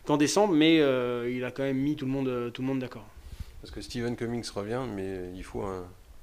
qu'en 0.06 0.16
décembre, 0.16 0.54
mais 0.54 0.76
il 0.76 1.44
a 1.44 1.50
quand 1.50 1.64
même 1.64 1.78
mis 1.78 1.96
tout 1.96 2.06
le 2.06 2.12
monde, 2.12 2.52
tout 2.52 2.62
le 2.62 2.68
monde 2.68 2.78
d'accord. 2.80 3.06
Parce 3.60 3.72
que 3.72 3.80
Steven 3.80 4.16
Cummings 4.16 4.48
revient, 4.54 4.82
mais 4.94 5.30
il 5.34 5.42
faut, 5.42 5.64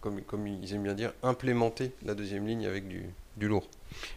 comme, 0.02 0.22
comme 0.22 0.48
ils 0.48 0.74
aiment 0.74 0.84
bien 0.84 0.94
dire, 0.94 1.14
implémenter 1.24 1.92
la 2.06 2.16
deuxième 2.16 2.46
ligne 2.48 2.66
avec 2.66 2.88
du, 2.88 3.04
du 3.38 3.48
lourd. 3.48 3.68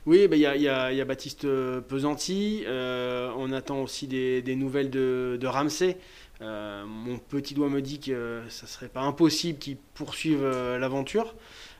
Oui, 0.04 0.28
ben, 0.28 0.37
il 0.37 0.62
y, 0.62 0.68
a, 0.68 1.04
Baptiste 1.04 1.44
euh, 1.44 1.80
Pesanti. 1.80 2.64
Euh, 2.66 3.30
on 3.37 3.52
attend 3.52 3.82
aussi 3.82 4.06
des, 4.06 4.56
nouvelles 4.56 4.90
de, 4.90 5.38
de 5.40 5.46
Ramsey. 5.46 5.96
Euh, 6.42 6.85
mon 6.87 7.18
petit 7.18 7.54
doigt 7.54 7.68
me 7.68 7.80
dit 7.80 7.99
que 7.99 8.42
ça 8.49 8.66
serait 8.66 8.88
pas 8.88 9.00
impossible 9.02 9.58
qu'il 9.58 9.76
poursuive 9.94 10.44
l'aventure. 10.78 11.35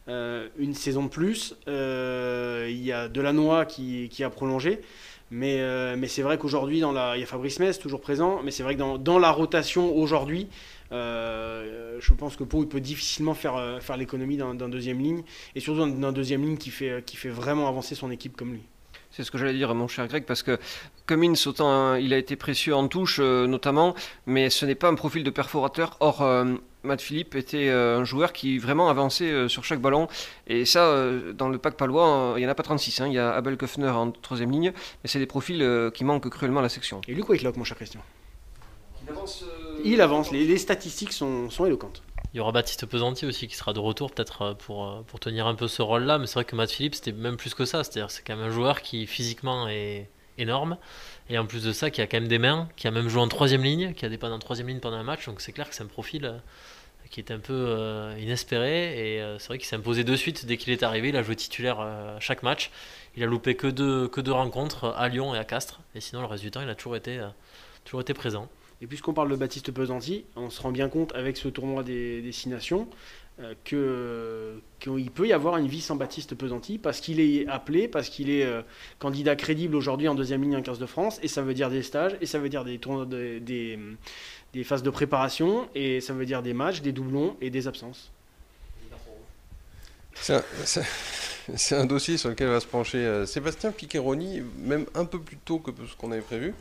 une 0.09 0.75
saison 0.75 1.05
de 1.05 1.09
plus. 1.09 1.57
Il 1.67 2.85
y 2.85 2.93
a 2.93 3.09
Delannoy 3.09 3.67
qui, 3.67 4.09
qui 4.11 4.25
a 4.25 4.31
prolongé. 4.31 4.81
Mais, 5.31 5.61
mais 5.97 6.07
c'est 6.07 6.23
vrai 6.23 6.39
qu'aujourd'hui, 6.39 6.79
il 6.79 6.81
y 6.81 7.23
a 7.23 7.27
Fabrice 7.27 7.59
Metz 7.59 7.79
toujours 7.79 8.01
présent, 8.01 8.41
mais 8.45 8.53
c'est 8.53 8.63
vrai 8.63 8.75
que 8.75 8.79
dans, 8.79 8.97
dans 8.97 9.19
la 9.19 9.33
rotation 9.33 9.95
aujourd'hui, 9.97 10.49
euh, 10.93 11.99
je 12.01 12.13
pense 12.15 12.37
que 12.37 12.45
Pau 12.45 12.65
peut 12.67 12.81
difficilement 12.81 13.35
faire, 13.35 13.57
euh, 13.57 13.81
faire 13.81 13.97
l'économie 13.97 14.37
d'un 14.37 14.69
deuxième 14.69 15.01
ligne, 15.01 15.23
et 15.55 15.61
surtout 15.61 15.87
d'un 15.87 16.13
deuxième 16.13 16.43
ligne 16.43 16.57
qui 16.57 16.71
fait, 16.71 17.05
qui 17.05 17.17
fait 17.17 17.29
vraiment 17.29 17.69
avancer 17.69 17.95
son 17.95 18.11
équipe 18.11 18.37
comme 18.37 18.53
lui. 18.53 18.63
C'est 19.17 19.25
ce 19.25 19.31
que 19.31 19.39
j'allais 19.39 19.55
dire, 19.55 19.75
mon 19.75 19.89
cher 19.89 20.07
Greg, 20.09 20.25
parce 20.25 20.43
que 20.43 20.59
Cummins, 21.07 21.35
autant 21.47 21.71
hein, 21.71 21.99
il 21.99 22.13
a 22.13 22.19
été 22.19 22.37
précieux 22.37 22.75
en 22.75 22.87
touche 22.87 23.19
euh, 23.19 23.47
notamment, 23.47 23.95
mais 24.27 24.51
ce 24.51 24.67
n'est 24.67 24.75
pas 24.75 24.89
un 24.89 24.95
profil 24.95 25.25
de 25.25 25.31
perforateur. 25.31 25.97
Or, 26.01 26.23
Matt 26.83 27.01
Philippe 27.01 27.35
était 27.35 27.69
un 27.71 28.05
joueur 28.05 28.33
qui 28.33 28.59
vraiment 28.59 28.89
avançait 28.89 29.49
sur 29.49 29.65
chaque 29.65 29.81
ballon. 29.81 30.07
Et 30.47 30.65
ça, 30.65 31.11
dans 31.35 31.49
le 31.49 31.59
pack 31.59 31.77
palois, 31.77 32.35
il 32.37 32.41
n'y 32.41 32.47
en 32.47 32.51
a 32.51 32.55
pas 32.55 32.63
36. 32.63 33.01
Hein. 33.01 33.07
Il 33.09 33.15
y 33.15 33.19
a 33.19 33.33
Abel 33.33 33.57
Köffner 33.57 33.89
en 33.89 34.13
troisième 34.13 34.53
ligne, 34.53 34.73
mais 35.03 35.09
c'est 35.09 35.19
des 35.19 35.27
profils 35.27 35.91
qui 35.95 36.05
manquent 36.05 36.29
cruellement 36.29 36.61
à 36.61 36.63
la 36.63 36.69
section. 36.69 37.01
Et 37.09 37.15
Luc 37.15 37.29
Whitelock, 37.29 37.57
mon 37.57 37.65
cher 37.65 37.77
Christian? 37.77 38.03
Il 39.03 39.11
avance 39.11 39.45
il 39.85 40.01
avance, 40.01 40.33
les, 40.33 40.59
statistiques 40.59 41.13
sont, 41.13 41.49
éloquentes. 41.65 42.03
Il 42.37 42.39
y 42.39 42.41
aura 42.41 42.53
Baptiste 42.53 42.85
Pesanti 42.87 43.25
aussi 43.25 43.49
qui 43.49 43.57
sera 43.57 43.73
de 43.73 43.79
retour 43.79 44.13
peut-être 44.13 44.43
euh, 44.43 44.55
pour, 44.55 44.87
euh, 44.87 45.03
pour 45.07 45.21
tenir 45.21 45.47
un 45.47 45.55
peu 45.55 45.69
ce 45.69 45.81
rôle-là, 45.81 46.19
mais 46.19 46.27
c'est 46.27 46.35
vrai 46.35 46.45
que 46.45 46.55
Matt 46.55 46.71
Philippe 46.71 46.95
c'était 46.95 47.13
même 47.13 47.37
plus 47.37 47.55
que 47.55 47.65
ça, 47.65 47.83
c'est-à-dire 47.83 48.11
c'est 48.11 48.23
quand 48.27 48.37
même 48.37 48.47
un 48.47 48.51
joueur 48.51 48.83
qui 48.83 49.07
physiquement 49.07 49.69
est 49.69 50.11
énorme, 50.37 50.77
et 51.31 51.39
en 51.39 51.47
plus 51.47 51.63
de 51.63 51.73
ça 51.73 51.91
qui 51.91 52.03
a 52.03 52.07
quand 52.07 52.19
même 52.19 52.29
des 52.29 52.39
mains, 52.39 52.69
qui 52.77 52.89
a 52.89 52.91
même 52.91 53.09
joué 53.09 53.23
en 53.23 53.29
troisième 53.29 53.63
ligne, 53.63 53.95
qui 53.95 54.05
a 54.05 54.11
dépanné 54.11 54.35
en 54.35 54.39
troisième 54.39 54.69
ligne 54.69 54.81
pendant 54.81 54.97
un 54.99 55.03
match, 55.03 55.25
donc 55.25 55.41
c'est 55.41 55.53
clair 55.53 55.67
que 55.67 55.75
c'est 55.75 55.83
un 55.83 55.87
profil 55.87 56.27
euh, 56.27 56.39
qui 57.11 57.21
est 57.21 57.31
un 57.31 57.39
peu 57.39 58.13
inespéré, 58.19 59.15
et 59.15 59.37
c'est 59.39 59.47
vrai 59.47 59.59
qu'il 59.59 59.67
s'est 59.67 59.77
imposé 59.77 60.05
de 60.05 60.17
suite 60.17 60.45
dès 60.45 60.57
qu'il 60.59 60.73
est 60.73 60.83
arrivé, 60.83 61.09
il 61.11 61.17
a 61.17 61.23
joué 61.23 61.37
titulaire 61.37 61.81
à 61.81 62.19
chaque 62.21 62.43
match, 62.43 62.71
il 63.17 63.23
a 63.23 63.27
loupé 63.27 63.55
que 63.55 63.69
deux, 63.69 64.09
que 64.09 64.21
deux 64.21 64.33
rencontres 64.33 64.93
à 64.97 65.09
Lyon 65.09 65.33
et 65.35 65.39
à 65.39 65.45
Castres, 65.45 65.81
et 65.95 66.01
sinon 66.01 66.21
le 66.29 66.51
temps 66.51 66.61
il 66.61 66.69
a 66.69 66.75
toujours 66.75 66.97
été, 66.97 67.25
toujours 67.85 68.01
été 68.01 68.13
présent. 68.13 68.49
Et 68.83 68.87
puisqu'on 68.87 69.15
parle 69.15 69.31
de 69.31 69.37
Baptiste 69.37 69.73
Pesanti, 69.73 70.25
on 70.37 70.51
se 70.51 70.61
rend 70.61 70.71
bien 70.71 70.89
compte 70.89 71.15
avec 71.15 71.39
ce 71.39 71.49
tournoi 71.49 71.83
des 71.83 72.21
destinations 72.21 72.89
euh, 73.39 73.55
qu'il 74.79 75.11
peut 75.11 75.27
y 75.27 75.33
avoir 75.33 75.57
une 75.59 75.67
vie 75.67 75.81
sans 75.81 75.97
Baptiste 75.97 76.35
Pesanti 76.35 76.79
parce 76.79 77.01
qu'il 77.01 77.21
est 77.21 77.47
appelé, 77.49 77.89
parce 77.89 78.09
qu'il 78.09 78.31
est 78.31 78.45
euh, 78.45 78.63
candidat 78.99 79.35
crédible 79.37 79.77
aujourd'hui 79.77 80.09
en 80.09 80.15
deuxième 80.15 80.43
ligne 80.43 80.57
en 80.57 80.63
15 80.63 80.79
de 80.79 80.87
France, 80.87 81.19
et 81.23 81.29
ça 81.29 81.43
veut 81.43 81.55
dire 81.55 81.71
des 81.71 81.83
stages, 81.83 82.17
et 82.21 82.27
ça 82.27 82.39
veut 82.39 82.49
dire 82.51 82.65
des, 82.65 82.79
tournois 82.79 83.07
des, 83.07 83.41
des, 83.41 84.65
phases 84.65 84.83
de 84.83 84.91
préparation, 84.91 85.69
et 85.75 86.01
ça 86.01 86.13
veut 86.13 86.27
dire 86.27 86.43
des 86.43 86.55
matchs, 86.55 86.81
des 86.81 86.93
doublons 86.93 87.37
et 87.41 87.51
des 87.51 87.69
absences. 87.69 88.11
C'est 90.15 91.75
un, 91.75 91.85
dossier 91.85 92.17
sur 92.17 92.31
lequel 92.31 92.49
va 92.49 92.61
se 92.61 92.67
pencher 92.67 92.99
euh, 92.99 93.27
Sébastien 93.27 93.71
Piccheroni, 93.71 94.43
même 94.59 94.87
un 94.95 95.05
peu 95.05 95.21
plus 95.21 95.37
tôt 95.37 95.59
que 95.59 95.71
ce 95.87 95.95
qu'on 95.95 96.11
avait 96.11 96.23
prévu. 96.23 96.55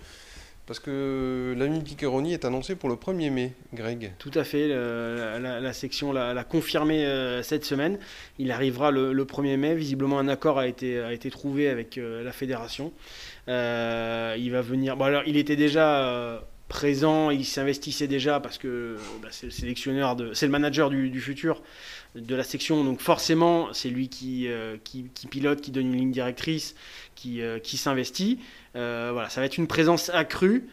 Parce 0.67 0.79
que 0.79 1.53
l'ami 1.57 1.81
Piccheroni 1.81 2.33
est 2.33 2.43
annoncé 2.43 2.75
pour 2.75 2.89
le 2.89 2.95
1er 2.95 3.29
mai, 3.29 3.53
Greg. 3.73 4.13
Tout 4.17 4.31
à 4.33 4.43
fait, 4.43 4.67
la, 4.67 5.73
section 5.73 6.11
l'a 6.11 6.43
confirmé 6.43 7.05
euh, 7.05 7.43
cette 7.43 7.65
semaine. 7.65 7.99
Il 8.39 8.51
arrivera 8.51 8.89
le, 8.89 9.13
1er 9.13 9.57
mai. 9.57 9.75
Visiblement, 9.75 10.17
un 10.17 10.27
accord 10.27 10.57
a 10.57 10.67
été, 10.67 11.29
trouvé 11.29 11.69
avec 11.69 11.99
euh, 11.99 12.23
la 12.23 12.31
fédération. 12.31 12.93
Euh, 13.47 14.35
il 14.39 14.51
va 14.51 14.61
venir. 14.61 14.97
Bon, 14.97 15.05
alors, 15.05 15.23
il 15.27 15.37
était 15.37 15.55
déjà 15.55 16.41
présent, 16.67 17.29
il 17.29 17.45
s'investissait 17.45 18.07
déjà 18.07 18.39
parce 18.39 18.57
que 18.57 18.97
bah, 19.21 19.29
c'est 19.31 19.45
le 19.47 19.51
sélectionneur, 19.51 20.17
c'est 20.33 20.45
le 20.45 20.51
manager 20.51 20.89
du, 20.89 21.21
futur 21.21 21.61
de 22.15 22.35
la 22.35 22.43
section, 22.43 22.83
donc 22.83 23.01
forcément 23.01 23.73
c'est 23.73 23.89
lui 23.89 24.09
qui, 24.09 24.47
qui, 24.83 25.27
pilote, 25.29 25.61
qui 25.61 25.71
donne 25.71 25.87
une 25.87 25.97
ligne 25.97 26.11
directrice, 26.11 26.75
qui, 27.15 27.41
qui 27.63 27.77
s'investit. 27.77 28.39
Euh, 28.75 29.11
voilà, 29.13 29.29
ça 29.29 29.41
va 29.41 29.45
être 29.45 29.57
une 29.57 29.67
présence 29.67 30.09
accrue. 30.09 30.67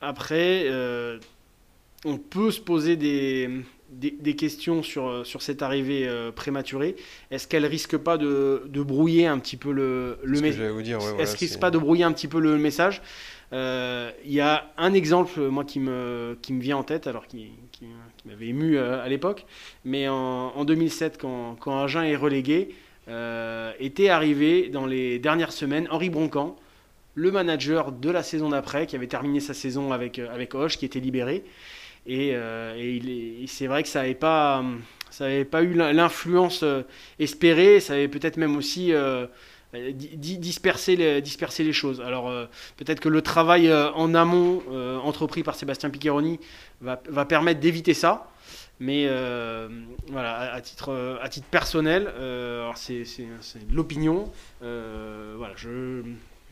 Après, 0.00 0.64
euh, 0.66 1.18
on 2.04 2.18
peut 2.18 2.50
se 2.50 2.60
poser 2.60 2.96
des, 2.96 3.48
des, 3.90 4.36
questions 4.36 4.82
sur, 4.82 5.26
sur 5.26 5.42
cette 5.42 5.62
arrivée 5.62 6.06
euh, 6.06 6.30
prématurée. 6.30 6.96
Est-ce 7.30 7.48
qu'elle 7.48 7.66
risque 7.66 7.96
pas 7.96 8.16
de, 8.18 8.62
de, 8.66 8.82
brouiller 8.82 9.26
un 9.26 9.38
petit 9.38 9.56
peu 9.56 9.72
le, 9.72 10.18
le 10.22 10.40
message 10.40 10.60
Est-ce 11.18 11.36
qu'elle 11.36 11.48
risque 11.48 11.60
pas 11.60 11.70
de 11.70 11.78
brouiller 11.78 12.04
un 12.04 12.12
petit 12.12 12.28
peu 12.28 12.40
le 12.40 12.56
message? 12.58 13.02
Il 13.52 14.32
y 14.32 14.40
a 14.40 14.70
un 14.76 14.92
exemple, 14.92 15.40
moi, 15.40 15.64
qui 15.64 15.80
me, 15.80 16.38
qui 16.40 16.52
me 16.52 16.60
vient 16.60 16.76
en 16.76 16.84
tête, 16.84 17.06
alors 17.06 17.26
qui, 17.26 17.48
qui, 17.72 17.84
m'avait 18.24 18.48
ému 18.48 18.78
à 18.78 19.08
l'époque, 19.08 19.44
mais 19.84 20.08
en, 20.08 20.52
en 20.54 20.64
2007, 20.64 21.18
quand, 21.20 21.56
quand 21.58 21.82
Agen 21.82 22.04
est 22.04 22.16
relégué, 22.16 22.74
était 23.80 24.08
arrivé 24.08 24.68
dans 24.68 24.86
les 24.86 25.18
dernières 25.18 25.52
semaines 25.52 25.88
Henri 25.90 26.10
Broncan, 26.10 26.56
le 27.14 27.30
manager 27.30 27.92
de 27.92 28.10
la 28.10 28.22
saison 28.22 28.50
d'après, 28.50 28.86
qui 28.86 28.96
avait 28.96 29.06
terminé 29.06 29.40
sa 29.40 29.54
saison 29.54 29.92
avec, 29.92 30.18
euh, 30.18 30.32
avec 30.32 30.54
Hoche, 30.54 30.78
qui 30.78 30.84
était 30.84 31.00
libéré. 31.00 31.44
Et, 32.06 32.32
euh, 32.34 33.46
c'est 33.46 33.66
vrai 33.66 33.82
que 33.82 33.88
ça 33.88 34.00
n'avait 34.00 34.14
pas, 34.14 34.64
ça 35.10 35.26
pas 35.50 35.62
eu 35.62 35.74
l'influence 35.74 36.62
euh, 36.62 36.82
espérée, 37.18 37.80
ça 37.80 37.94
avait 37.94 38.08
peut-être 38.08 38.36
même 38.36 38.56
aussi 38.56 38.92
dispersé, 40.14 40.96
les, 40.96 41.20
les 41.20 41.72
choses. 41.72 42.00
Alors 42.00 42.32
peut-être 42.76 43.00
que 43.00 43.08
le 43.08 43.22
travail 43.22 43.72
en 43.72 44.14
amont 44.14 44.62
entrepris 45.04 45.42
par 45.42 45.54
Sébastien 45.54 45.90
Piccheroni 45.90 46.40
va, 46.80 46.96
permettre 46.96 47.60
d'éviter 47.60 47.94
ça. 47.94 48.26
Mais 48.80 49.06
voilà, 50.08 50.54
à, 50.54 50.60
titre, 50.60 51.18
personnel, 51.50 52.12
c'est 52.74 53.04
l'opinion. 53.70 54.32
voilà, 54.60 55.54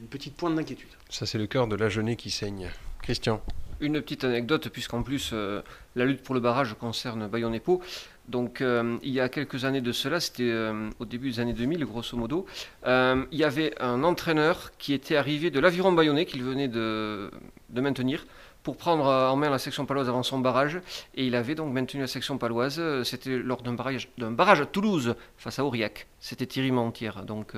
une 0.01 0.07
petite 0.09 0.37
pointe 0.37 0.55
d'inquiétude. 0.55 0.91
Ça, 1.09 1.27
c'est 1.27 1.39
le 1.39 1.47
cœur 1.47 1.67
de 1.67 1.75
la 1.75 1.89
jeunesse 1.89 2.17
qui 2.17 2.31
saigne. 2.31 2.71
Christian 3.03 3.43
Une 3.81 4.01
petite 4.01 4.25
anecdote, 4.25 4.69
puisqu'en 4.71 5.03
plus, 5.05 5.31
euh, 5.33 5.62
la 5.95 6.05
lutte 6.05 6.25
pour 6.25 6.35
le 6.35 6.41
barrage 6.41 6.75
concerne 6.75 7.29
Bayonne 7.29 7.55
et 7.55 7.61
Pau. 7.61 7.81
Donc, 8.27 8.61
euh, 8.61 8.99
il 9.05 9.12
y 9.12 9.21
a 9.21 9.29
quelques 9.29 9.64
années 9.64 9.81
de 9.81 9.93
cela, 9.93 10.19
c'était 10.19 10.51
euh, 10.51 10.91
au 10.99 11.05
début 11.05 11.31
des 11.31 11.41
années 11.41 11.53
2000, 11.53 11.85
grosso 11.85 12.17
modo, 12.17 12.45
il 12.85 13.38
y 13.38 13.45
avait 13.45 13.81
un 13.81 14.03
entraîneur 14.03 14.73
qui 14.79 14.95
était 14.95 15.17
arrivé 15.17 15.51
de 15.51 15.61
l'aviron 15.61 15.93
bayonnais 15.93 16.27
qu'il 16.27 16.43
venait 16.43 16.67
de, 16.67 17.31
de 17.71 17.81
maintenir 17.81 18.27
pour 18.64 18.77
prendre 18.77 19.07
en 19.07 19.37
main 19.37 19.49
la 19.49 19.59
section 19.59 19.87
paloise 19.87 20.09
avant 20.09 20.25
son 20.25 20.41
barrage. 20.41 20.81
Et 21.14 21.27
il 21.27 21.37
avait 21.37 21.55
donc 21.55 21.73
maintenu 21.73 22.01
la 22.01 22.09
section 22.09 22.37
paloise. 22.37 22.83
C'était 23.05 23.38
lors 23.38 23.62
d'un 23.62 23.75
barrage, 23.75 24.09
d'un 24.19 24.33
barrage 24.33 24.61
à 24.61 24.67
Toulouse 24.67 25.14
face 25.37 25.61
à 25.61 25.64
Aurillac. 25.64 26.09
C'était 26.19 26.47
Thierry 26.47 26.73
Montière. 26.73 27.25
Donc 27.25 27.53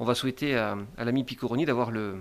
on 0.00 0.04
va 0.04 0.14
souhaiter 0.14 0.56
à, 0.56 0.76
l'ami 0.98 1.22
Piccoroni 1.22 1.64
d'avoir 1.64 1.92
le, 1.92 2.16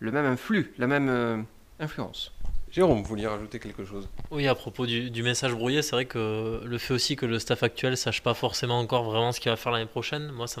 même 0.00 0.24
influx, 0.24 0.72
la 0.78 0.86
même 0.86 1.44
influence. 1.80 2.32
Jérôme, 2.74 3.02
vous 3.02 3.08
vouliez 3.08 3.28
rajouter 3.28 3.60
quelque 3.60 3.84
chose? 3.84 4.08
Oui, 4.32 4.48
à 4.48 4.54
propos 4.56 4.84
du, 4.84 5.22
message 5.22 5.52
brouillé, 5.52 5.80
c'est 5.80 5.92
vrai 5.92 6.06
que 6.06 6.60
le 6.64 6.78
fait 6.78 6.92
aussi 6.92 7.14
que 7.14 7.24
le 7.24 7.38
staff 7.38 7.62
actuel 7.62 7.96
sache 7.96 8.20
pas 8.20 8.34
forcément 8.34 8.80
encore 8.80 9.04
vraiment 9.04 9.30
ce 9.30 9.38
qu'il 9.38 9.48
va 9.48 9.54
faire 9.54 9.70
l'année 9.70 9.86
prochaine, 9.86 10.32
moi, 10.32 10.48
ça 10.48 10.60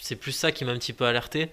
c'est 0.00 0.14
plus 0.14 0.30
ça 0.30 0.52
qui 0.52 0.64
m'a 0.64 0.70
un 0.70 0.78
petit 0.78 0.92
peu 0.92 1.04
alerté. 1.04 1.48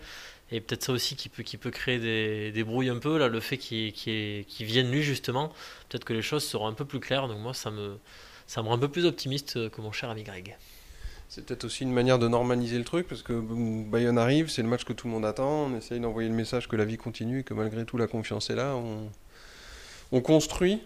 Et 0.51 0.61
peut-être 0.61 0.83
ça 0.83 0.91
aussi 0.91 1.15
qui 1.15 1.27
peut, 1.27 1.41
qui 1.41 1.57
peut 1.57 1.71
créer 1.71 1.97
des, 1.97 2.51
des 2.51 2.63
brouilles 2.63 2.89
un 2.89 2.99
peu, 2.99 3.17
là, 3.17 3.29
le 3.29 3.39
fait 3.39 3.57
qu'il 3.57 3.93
qu 3.93 4.63
vienne 4.63 4.91
lui 4.91 5.01
justement, 5.01 5.49
peut-être 5.89 6.05
que 6.05 6.13
les 6.13 6.21
choses 6.21 6.43
seront 6.43 6.67
un 6.67 6.73
peu 6.73 6.85
plus 6.85 6.99
claires. 6.99 7.27
Donc 7.27 7.39
moi, 7.39 7.55
ça 7.55 7.71
me, 7.71 7.97
ça 8.45 8.61
me 8.61 8.67
rend 8.67 8.75
un 8.75 8.79
peu 8.79 8.89
plus 8.89 9.07
optimiste 9.07 9.71
que 9.71 9.81
mon 9.81 9.91
cher 9.91 10.11
ami 10.11 10.21
Greg. 10.21 10.55
C'est 11.29 11.43
peut-être 11.43 11.63
aussi 11.63 11.81
une 11.81 11.91
manière 11.91 12.19
de 12.19 12.27
normaliser 12.27 12.77
le 12.77 12.83
truc, 12.83 13.07
parce 13.07 13.23
que 13.23 13.33
Bayonne 13.33 14.19
arrive, 14.19 14.51
c'est 14.51 14.61
le 14.61 14.67
match 14.67 14.83
que 14.83 14.93
tout 14.93 15.07
le 15.07 15.13
monde 15.13 15.25
attend, 15.25 15.65
on 15.65 15.75
essaye 15.75 15.99
d'envoyer 15.99 16.29
le 16.29 16.35
message 16.35 16.67
que 16.67 16.75
la 16.75 16.85
vie 16.85 16.97
continue, 16.97 17.43
que 17.43 17.55
malgré 17.55 17.85
tout 17.85 17.97
la 17.97 18.05
confiance 18.05 18.51
est 18.51 18.55
là, 18.55 18.75
on, 18.75 19.09
construit. 20.21 20.79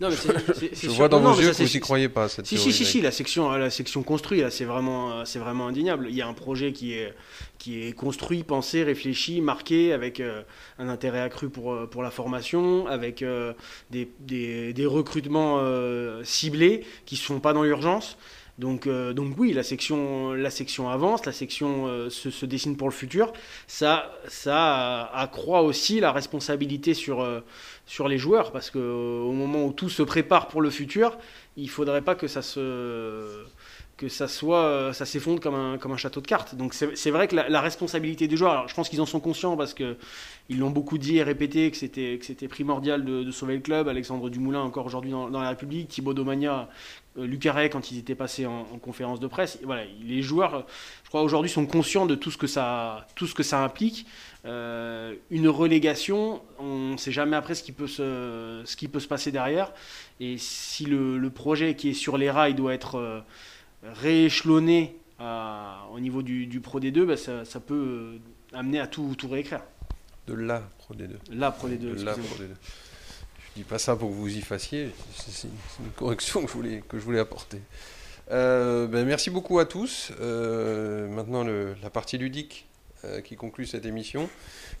Non, 0.00 0.08
mais 0.08 0.16
c'est- 0.54 0.74
Je 0.84 0.88
vois 0.88 1.10
dans 1.10 1.20
non, 1.20 1.32
vos 1.32 1.40
yeux 1.42 1.50
que 1.50 1.56
vous 1.56 1.66
c'est- 1.66 1.76
y 1.76 1.80
croyez 1.80 2.08
pas. 2.08 2.28
Cette 2.30 2.46
Si, 2.46 2.56
si, 2.56 2.62
théorie, 2.64 2.72
si, 2.72 2.84
si, 2.86 3.00
la 3.02 3.10
section, 3.10 3.50
la 3.50 3.68
section 3.68 4.02
construite, 4.02 4.40
là, 4.40 4.50
c'est 4.50 4.64
vraiment, 4.64 5.12
euh, 5.12 5.24
c'est 5.26 5.38
vraiment 5.38 5.66
indéniable. 5.66 6.06
Il 6.08 6.16
y 6.16 6.22
a 6.22 6.26
un 6.26 6.32
projet 6.32 6.72
qui 6.72 6.94
est, 6.94 7.12
qui 7.58 7.82
est 7.86 7.92
construit, 7.92 8.42
pensé, 8.42 8.82
réfléchi, 8.82 9.42
marqué, 9.42 9.92
avec 9.92 10.20
euh, 10.20 10.40
un 10.78 10.88
intérêt 10.88 11.20
accru 11.20 11.50
pour, 11.50 11.72
euh, 11.74 11.86
pour 11.86 12.02
la 12.02 12.10
formation, 12.10 12.86
avec 12.86 13.20
euh, 13.20 13.52
des, 13.90 14.08
des, 14.20 14.72
des 14.72 14.86
recrutements 14.86 15.58
euh, 15.60 16.22
ciblés 16.24 16.82
qui 17.04 17.16
ne 17.16 17.18
se 17.20 17.24
font 17.26 17.40
pas 17.40 17.52
dans 17.52 17.62
l'urgence. 17.62 18.16
Donc, 18.60 18.86
euh, 18.86 19.14
donc 19.14 19.38
oui, 19.38 19.54
la 19.54 19.62
section, 19.62 20.34
la 20.34 20.50
section 20.50 20.90
avance, 20.90 21.24
la 21.24 21.32
section 21.32 21.86
euh, 21.86 22.10
se, 22.10 22.28
se 22.30 22.44
dessine 22.44 22.76
pour 22.76 22.88
le 22.88 22.92
futur. 22.92 23.32
Ça, 23.66 24.12
ça 24.28 25.10
accroît 25.14 25.62
aussi 25.62 25.98
la 25.98 26.12
responsabilité 26.12 26.92
sur, 26.92 27.22
euh, 27.22 27.40
sur 27.86 28.06
les 28.06 28.18
joueurs, 28.18 28.52
parce 28.52 28.70
qu'au 28.70 29.32
moment 29.32 29.64
où 29.64 29.72
tout 29.72 29.88
se 29.88 30.02
prépare 30.02 30.46
pour 30.48 30.60
le 30.60 30.68
futur, 30.68 31.16
il 31.56 31.70
faudrait 31.70 32.02
pas 32.02 32.14
que 32.14 32.28
ça 32.28 32.42
se 32.42 33.44
que 34.00 34.08
ça 34.08 34.28
soit 34.28 34.64
euh, 34.64 34.94
ça 34.94 35.04
s'effondre 35.04 35.40
comme 35.40 35.54
un, 35.54 35.76
comme 35.76 35.92
un 35.92 35.98
château 35.98 36.22
de 36.22 36.26
cartes. 36.26 36.54
Donc 36.54 36.72
c'est 36.72 37.10
vrai 37.10 37.28
que 37.28 37.36
la, 37.36 37.60
responsabilité 37.60 38.28
des 38.28 38.36
joueurs 38.38 38.66
je 38.66 38.74
pense 38.74 38.88
qu'ils 38.88 39.02
en 39.02 39.06
sont 39.06 39.20
conscients 39.20 39.58
parce 39.58 39.74
que 39.74 39.98
ils 40.48 40.58
l'ont 40.58 40.70
beaucoup 40.70 40.96
dit 40.96 41.18
et 41.18 41.22
répété 41.22 41.70
que 41.70 41.76
c'était 41.76 42.16
que 42.18 42.24
c'était 42.24 42.48
primordial 42.48 43.04
de, 43.04 43.30
sauver 43.30 43.56
le 43.56 43.60
club. 43.60 43.88
Alexandre 43.88 44.30
Dumoulin 44.30 44.62
encore 44.62 44.86
aujourd'hui 44.86 45.10
dans, 45.10 45.28
la 45.28 45.50
République 45.50 45.88
Thibaut 45.88 46.14
Domagna 46.14 46.70
euh, 47.18 47.68
quand 47.70 47.90
ils 47.90 47.98
étaient 47.98 48.14
passés 48.14 48.46
en, 48.46 48.60
en 48.72 48.78
conférence 48.78 49.20
de 49.20 49.26
presse 49.26 49.58
voilà 49.64 49.82
les 50.02 50.22
joueurs 50.22 50.64
je 51.04 51.08
crois 51.10 51.22
aujourd'hui 51.22 51.50
sont 51.50 51.66
conscients 51.66 52.06
de 52.06 52.14
tout 52.14 52.30
ce 52.30 52.38
que 52.38 52.46
ça 52.46 53.06
tout 53.16 53.26
ce 53.26 53.34
que 53.34 53.42
ça 53.42 53.62
implique. 53.62 54.06
Euh, 54.46 55.14
une 55.30 55.48
relégation 55.48 56.40
on 56.58 56.92
ne 56.92 56.96
sait 56.96 57.12
jamais 57.12 57.36
après 57.36 57.54
ce 57.54 57.62
qui 57.62 57.72
peut 57.72 57.86
se 57.86 58.62
ce 58.64 58.76
qui 58.76 58.88
peut 58.88 59.00
se 59.00 59.08
passer 59.08 59.30
derrière. 59.30 59.74
Et 60.20 60.38
si 60.38 60.86
le, 60.86 61.18
le 61.18 61.30
projet 61.30 61.74
qui 61.74 61.90
est 61.90 61.94
sur 61.94 62.16
les 62.16 62.30
rails 62.30 62.54
doit 62.54 62.72
être 62.72 62.94
euh, 62.94 63.20
rééchelonné 63.82 64.96
à- 65.18 65.86
au 65.92 66.00
niveau 66.00 66.22
du, 66.22 66.46
du 66.46 66.60
Pro 66.60 66.80
D2, 66.80 67.04
bah, 67.04 67.16
ça, 67.16 67.44
ça 67.44 67.60
peut 67.60 67.74
euh, 68.54 68.58
amener 68.58 68.80
à 68.80 68.86
tout, 68.86 69.14
tout 69.16 69.28
réécrire. 69.28 69.62
De 70.26 70.34
la 70.34 70.60
Pro 70.78 70.94
D2. 70.94 71.10
Là, 71.32 71.50
Pro 71.50 71.68
D2, 71.68 71.78
De 71.96 72.04
la. 72.04 72.12
Pro 72.12 72.22
D2. 72.22 72.48
Je 73.48 73.54
dis 73.56 73.64
pas 73.64 73.78
ça 73.78 73.96
pour 73.96 74.08
que 74.10 74.14
vous 74.14 74.36
y 74.36 74.40
fassiez. 74.42 74.90
C'est 75.16 75.48
une 75.48 75.54
c'est 75.68 75.82
une 75.82 75.90
correction 75.90 76.42
que 76.42 76.48
je 76.48 76.52
voulais, 76.52 76.82
que 76.88 76.98
je 76.98 77.04
voulais 77.04 77.18
apporter. 77.18 77.60
Euh, 78.30 78.86
ben, 78.86 79.04
merci 79.04 79.28
beaucoup 79.30 79.58
à 79.58 79.64
tous. 79.66 80.12
Euh, 80.20 81.08
maintenant, 81.08 81.42
le- 81.42 81.74
la 81.82 81.90
partie 81.90 82.16
ludique 82.16 82.66
euh, 83.04 83.20
qui 83.20 83.36
conclut 83.36 83.66
cette 83.66 83.86
émission. 83.86 84.28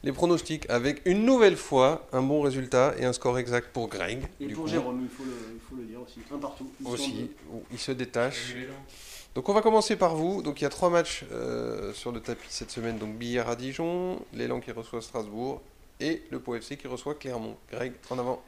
Les 0.02 0.12
pronostics 0.12 0.68
avec 0.68 1.02
une 1.04 1.24
nouvelle 1.24 1.56
fois 1.56 2.06
un 2.12 2.22
bon 2.22 2.42
résultat 2.42 2.94
et 2.98 3.04
un 3.04 3.12
score 3.12 3.38
exact 3.38 3.68
pour 3.72 3.88
Greg. 3.88 4.26
Et 4.40 4.46
du 4.46 4.54
pour 4.54 4.64
coup. 4.64 4.70
Jérôme, 4.70 5.00
il 5.02 5.08
faut, 5.08 5.24
le, 5.24 5.36
il 5.54 5.60
faut 5.60 5.76
le 5.76 5.84
dire 5.84 6.00
aussi. 6.00 6.20
Un 6.32 6.38
partout. 6.38 6.70
Aussi, 6.84 7.30
il 7.72 7.78
se 7.78 7.92
détache. 7.92 8.54
Donc 9.34 9.48
on 9.48 9.52
va 9.52 9.62
commencer 9.62 9.96
par 9.96 10.16
vous. 10.16 10.42
Donc 10.42 10.60
il 10.60 10.64
y 10.64 10.66
a 10.66 10.70
trois 10.70 10.90
matchs 10.90 11.24
euh, 11.32 11.92
sur 11.92 12.12
le 12.12 12.20
tapis 12.20 12.48
cette 12.48 12.70
semaine. 12.70 12.98
Donc 12.98 13.14
Billard 13.16 13.48
à 13.48 13.56
Dijon, 13.56 14.20
l'élan 14.34 14.60
qui 14.60 14.72
reçoit 14.72 15.02
Strasbourg 15.02 15.62
et 16.00 16.22
le 16.30 16.40
Pau 16.40 16.54
FC 16.54 16.76
qui 16.76 16.88
reçoit 16.88 17.14
Clermont. 17.14 17.56
Greg, 17.70 17.92
en 18.10 18.18
avant. 18.18 18.42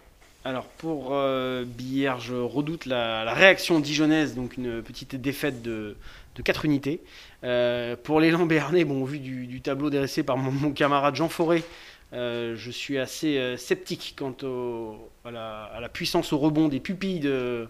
Alors 0.45 0.67
pour 0.67 1.11
euh, 1.13 1.65
Billard, 1.65 2.19
je 2.19 2.35
redoute 2.35 2.87
la, 2.87 3.25
la 3.25 3.33
réaction 3.33 3.79
dijonnaise, 3.79 4.35
donc 4.35 4.57
une 4.57 4.83
petite 4.83 5.15
défaite 5.15 5.63
de, 5.63 5.97
de 6.37 6.43
4 6.43 6.65
unités. 6.65 7.03
Euh, 7.45 7.97
pour 8.03 8.21
l'élan 8.21 8.47
béarnais, 8.47 8.85
bon, 8.85 9.03
au 9.03 9.05
vu 9.07 9.19
du, 9.19 9.47
du 9.47 9.61
tableau 9.61 9.91
dressé 9.91 10.23
par 10.23 10.37
mon, 10.37 10.51
mon 10.53 10.73
camarade 10.73 11.15
Jean 11.17 11.29
Forêt, 11.29 11.63
euh, 12.13 12.55
je 12.57 12.71
suis 12.71 12.99
assez 12.99 13.39
euh, 13.39 13.57
sceptique 13.57 14.15
quant 14.19 14.35
au- 14.43 14.97
à, 15.25 15.31
la, 15.31 15.65
à 15.65 15.81
la 15.81 15.89
puissance 15.89 16.33
au 16.33 16.39
rebond 16.39 16.69
des 16.69 16.81
pupilles 16.81 17.21
de, 17.21 17.69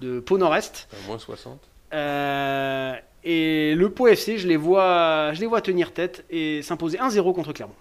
de 0.00 0.20
Pau 0.20 0.38
Nord-Est. 0.38 0.88
Moins 1.06 1.18
60. 1.18 1.60
Euh, 1.92 2.94
et 3.22 3.74
le 3.74 3.88
Pau 3.90 4.06
FC, 4.08 4.36
je 4.38 4.48
les 4.48 4.56
vois, 4.56 5.32
je 5.32 5.40
les 5.40 5.46
vois 5.46 5.60
tenir 5.60 5.92
tête 5.92 6.24
et 6.28 6.60
s'imposer 6.62 6.98
1-0 6.98 7.32
contre 7.34 7.52
Clermont. 7.52 7.74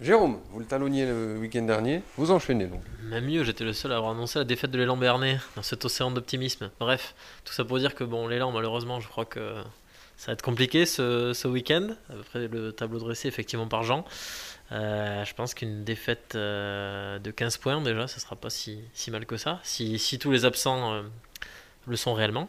Jérôme, 0.00 0.40
vous 0.50 0.60
le 0.60 0.64
talonniez 0.64 1.04
le 1.04 1.36
week-end 1.38 1.60
dernier. 1.60 2.02
Vous 2.16 2.30
enchaînez 2.30 2.66
donc. 2.66 2.80
Même 3.02 3.26
mieux, 3.26 3.44
j'étais 3.44 3.64
le 3.64 3.74
seul 3.74 3.92
à 3.92 3.96
avoir 3.96 4.12
annoncé 4.12 4.38
la 4.38 4.46
défaite 4.46 4.70
de 4.70 4.78
l'élan 4.78 4.96
Bernay 4.96 5.38
dans 5.56 5.62
cet 5.62 5.84
océan 5.84 6.10
d'optimisme. 6.10 6.70
Bref, 6.80 7.14
tout 7.44 7.52
ça 7.52 7.66
pour 7.66 7.78
dire 7.78 7.94
que 7.94 8.02
bon, 8.02 8.26
l'élan, 8.26 8.50
malheureusement, 8.50 9.00
je 9.00 9.08
crois 9.08 9.26
que 9.26 9.56
ça 10.16 10.28
va 10.28 10.32
être 10.32 10.42
compliqué 10.42 10.86
ce, 10.86 11.46
week-end. 11.46 11.88
Après 12.08 12.48
le 12.48 12.72
tableau 12.72 12.98
dressé 12.98 13.28
effectivement 13.28 13.68
par 13.68 13.82
Jean. 13.82 14.06
Euh, 14.72 15.22
je 15.24 15.34
pense 15.34 15.52
qu'une 15.52 15.84
défaite 15.84 16.32
euh, 16.34 17.18
de 17.18 17.30
15 17.30 17.58
points 17.58 17.82
déjà, 17.82 18.06
ça 18.06 18.20
sera 18.20 18.36
pas 18.36 18.50
si, 18.50 18.80
mal 19.08 19.26
que 19.26 19.36
ça, 19.36 19.60
si, 19.64 19.98
si 19.98 20.18
tous 20.18 20.30
les 20.30 20.46
absents 20.46 20.94
euh, 20.94 21.02
le 21.86 21.96
sont 21.96 22.14
réellement. 22.14 22.48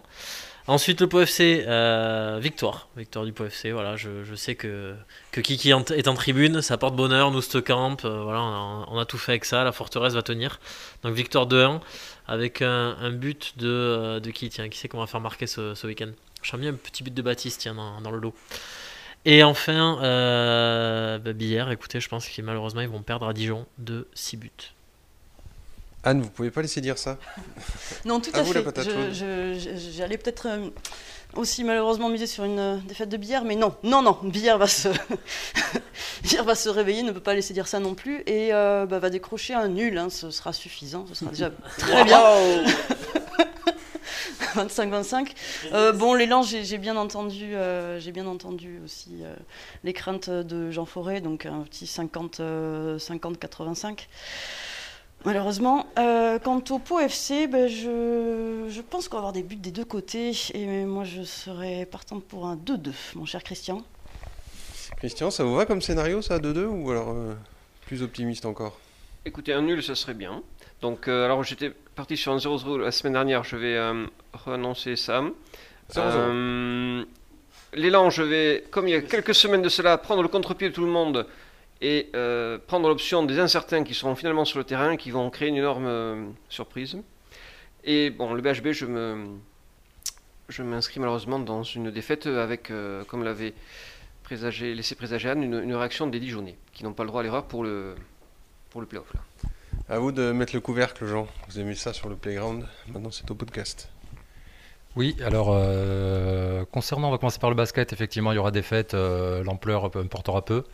Ensuite, 0.68 1.02
le 1.02 1.08
Pau 1.08 1.22
FC, 1.22 1.64
euh, 1.68 2.40
victoire. 2.42 2.88
Victoire 2.96 3.26
du 3.26 3.34
Pau 3.34 3.46
FC. 3.46 3.72
Voilà, 3.72 3.96
je, 3.96 4.36
sais 4.36 4.56
que, 4.56 4.96
que 5.32 5.42
Kiki 5.42 5.72
est 5.72 6.08
en 6.08 6.14
tribune, 6.14 6.62
ça 6.62 6.78
porte 6.78 6.96
bonheur. 6.96 7.32
Nous, 7.32 7.42
Camp, 7.62 8.06
euh, 8.06 8.24
voilà, 8.24 8.42
on 8.42 8.98
a, 9.00 9.06
tout 9.06 9.18
fait 9.18 9.34
avec 9.34 9.46
ça. 9.46 9.64
La 9.64 9.72
forteresse 9.72 10.14
va 10.14 10.22
tenir. 10.22 10.60
Donc, 11.04 11.14
victoire 11.14 11.48
2-1 11.48 11.80
avec 12.28 12.62
un, 12.62 13.12
but 13.12 13.58
de, 13.58 13.68
euh, 13.68 14.20
de 14.20 14.32
qui 14.32 14.50
Tiens, 14.50 14.70
qui 14.70 14.78
c'est 14.78 14.88
qu'on 14.88 15.00
va 15.00 15.08
faire 15.08 15.20
marquer 15.20 15.48
ce, 15.48 15.76
ce 15.76 15.88
week-end? 15.88 16.12
J'aime 16.44 16.62
bien 16.62 16.72
un 16.72 16.76
petit 16.76 17.04
but 17.04 17.14
de 17.14 17.22
Baptiste 17.22 17.62
tiens, 17.62 17.76
dans, 17.76 18.12
le 18.12 18.18
lot. 18.18 18.34
Et 19.26 19.44
enfin, 19.44 20.00
euh, 20.02 21.20
bah, 21.20 21.34
Billard, 21.34 21.72
écoutez, 21.72 22.00
je 22.00 22.10
pense 22.10 22.28
qu'ils 22.28 22.44
malheureusement 22.44 22.82
ils 22.82 22.90
vont 22.90 23.04
perdre 23.04 23.28
à 23.28 23.34
Dijon 23.34 23.66
de 23.78 24.08
6 24.14 24.38
buts. 24.38 24.50
Anne, 26.04 26.22
vous 26.22 26.30
pouvez 26.30 26.52
pas 26.52 26.62
laisser 26.62 26.82
dire 26.82 26.98
ça. 26.98 27.18
Non, 28.06 28.20
tout 28.20 28.32
À 28.34 28.40
à, 28.40 28.42
vous, 28.42 28.54
la 28.54 28.64
fait. 28.64 29.14
J'allais 29.94 30.18
peut-être 30.18 30.48
euh, 30.48 30.70
aussi 31.36 31.64
malheureusement 31.64 32.10
miser 32.10 32.26
sur 32.26 32.44
une 32.44 32.60
euh, 32.60 32.78
défaite 32.88 33.10
de 33.10 33.18
Billard, 33.18 33.44
mais 33.44 33.56
non, 33.56 33.76
non, 33.84 34.02
non, 34.02 34.18
Billard 34.24 34.58
va 34.58 34.68
se, 34.68 34.90
Billard 36.24 36.46
va 36.46 36.56
se 36.56 36.70
réveiller, 36.70 37.04
ne 37.04 37.12
peut 37.12 37.20
pas 37.20 37.36
laisser 37.36 37.54
dire 37.54 37.68
ça 37.68 37.80
non 37.80 37.94
plus, 37.94 38.22
et 38.26 38.54
euh, 38.54 38.88
bah, 38.88 38.98
va 38.98 39.10
décrocher 39.12 39.54
un 39.54 39.68
nul, 39.68 39.98
hein, 39.98 40.10
ce 40.10 40.32
sera 40.32 40.54
suffisant, 40.54 41.06
ce 41.08 41.16
sera 41.16 41.30
déjà 41.32 41.52
très 41.78 42.04
bien. 42.06 42.20
25-25. 44.56 45.32
Euh, 45.74 45.94
bon, 45.94 46.14
l'élan, 46.14 46.42
j'ai 46.44 46.78
bien 46.78 46.98
entendu, 46.98 47.56
euh, 47.56 48.00
j'ai 48.00 48.12
bien 48.12 48.28
entendu 48.28 48.80
aussi 48.84 49.20
euh, 49.22 49.36
les 49.84 49.94
craintes 49.94 50.30
de 50.30 50.72
Jean 50.72 50.86
Forêt, 50.86 51.22
donc 51.22 51.46
un 51.46 51.62
petit 51.62 51.88
50, 51.88 52.40
euh, 52.40 52.98
50-85. 52.98 54.08
Malheureusement. 55.26 55.88
Euh, 56.00 56.40
quant 56.40 56.64
au 56.70 56.80
Pau 56.80 57.00
FC, 57.00 57.48
ben, 57.48 57.68
je, 57.68 58.66
je 58.70 58.82
pense 58.82 59.08
qu'on 59.08 59.18
va 59.18 59.20
avoir 59.20 59.34
des 59.34 59.44
buts 59.44 59.56
des 59.56 59.72
deux 59.72 59.86
côtés, 59.86 60.32
et 60.54 60.86
moi 60.86 61.04
je 61.04 61.22
serais 61.24 61.86
partante 61.86 62.24
pour 62.24 62.48
un 62.48 62.56
2-2, 62.56 62.92
mon 63.16 63.26
cher 63.26 63.44
Christian. 63.44 63.84
Christian, 64.98 65.32
ça 65.32 65.44
vous 65.44 65.56
va 65.56 65.66
comme 65.66 65.82
scénario, 65.82 66.22
ça, 66.22 66.40
2-2 66.40 66.66
ou 66.66 66.92
alors 66.92 67.10
euh, 67.10 67.34
plus 67.86 68.02
optimiste 68.04 68.46
encore? 68.46 68.80
Écoutez, 69.26 69.54
un 69.54 69.62
nul, 69.62 69.84
ça 69.84 69.94
serait 69.94 70.16
bien. 70.16 70.42
Donc, 70.82 71.08
euh, 71.08 71.26
alors 71.26 71.44
j'étais 71.44 71.72
parti 71.96 72.18
sur 72.18 72.32
un 72.32 72.38
0-0 72.38 72.80
la 72.80 72.92
semaine 72.92 73.14
dernière, 73.14 73.44
je 73.44 73.56
vais 73.56 73.76
euh, 73.76 74.06
renoncer 74.34 74.96
ça. 74.96 75.22
0-0. 75.94 75.98
Euh, 75.98 77.04
L'élan, 77.74 78.10
je 78.10 78.24
vais, 78.24 78.64
comme 78.72 78.88
il 78.88 78.92
y 78.92 78.96
a 78.96 79.02
quelques 79.02 79.36
semaines 79.36 79.62
de 79.62 79.70
cela, 79.70 79.98
prendre 79.98 80.24
le 80.24 80.28
contre-pied 80.28 80.70
de 80.70 80.74
tout 80.74 80.84
le 80.84 80.92
monde 80.92 81.28
et 81.82 82.10
euh, 82.16 82.60
prendre 82.66 82.88
l'option 82.88 83.24
des 83.24 83.40
incertains 83.40 83.84
qui 83.84 83.94
seront 83.94 84.16
finalement 84.16 84.46
sur 84.46 84.60
le 84.60 84.64
terrain, 84.64 84.98
qui 84.98 85.12
vont 85.12 85.30
créer 85.30 85.50
une 85.50 85.58
énorme 85.58 85.88
euh, 85.88 86.26
surprise. 86.50 86.98
Et 87.84 88.12
bon, 88.12 88.34
le 88.34 88.42
BHB, 88.42 88.72
je 88.72 88.86
me, 88.86 89.26
je 90.50 90.62
m'inscris 90.62 91.00
malheureusement 91.00 91.40
dans 91.40 91.64
une 91.64 91.90
défaite 91.90 92.28
avec, 92.28 92.70
euh, 92.70 93.04
comme 93.06 93.24
l'avait 93.24 93.54
présagé, 94.24 94.76
laissé 94.76 94.94
présager 94.96 95.30
Anne, 95.30 95.44
une, 95.44 95.74
réaction 95.74 96.06
des 96.06 96.20
Dijonais, 96.20 96.56
qui 96.72 96.84
n'ont 96.84 96.94
pas 96.94 97.04
le 97.04 97.08
droit 97.08 97.22
à 97.22 97.24
l'erreur 97.24 97.46
pour 97.46 97.64
le, 97.64 97.96
pour 98.70 98.82
le 98.82 98.88
playoff. 98.88 99.12
Là. 99.14 99.22
À 99.90 100.00
vous 100.00 100.12
de 100.12 100.32
mettre 100.32 100.54
le 100.54 100.62
couvercle, 100.62 101.06
Jean. 101.06 101.28
Vous 101.50 101.60
aimez 101.60 101.76
ça 101.76 101.92
sur 101.92 102.08
le 102.08 102.16
playground 102.16 102.66
Maintenant, 102.88 103.12
c'est 103.12 103.30
au 103.32 103.36
podcast. 103.36 103.90
Oui, 104.98 105.16
alors 105.26 105.52
euh, 105.54 106.66
concernant, 106.70 107.08
on 107.08 107.12
va 107.12 107.18
commencer 107.18 107.40
par 107.40 107.50
le 107.50 107.56
basket, 107.56 107.94
effectivement 107.94 108.34
il 108.34 108.36
y 108.36 108.38
aura 108.38 108.52
des 108.52 108.62
fêtes, 108.62 108.94
euh, 108.94 109.42
l'ampleur 109.42 109.86
importera 109.96 110.44
peu. 110.44 110.66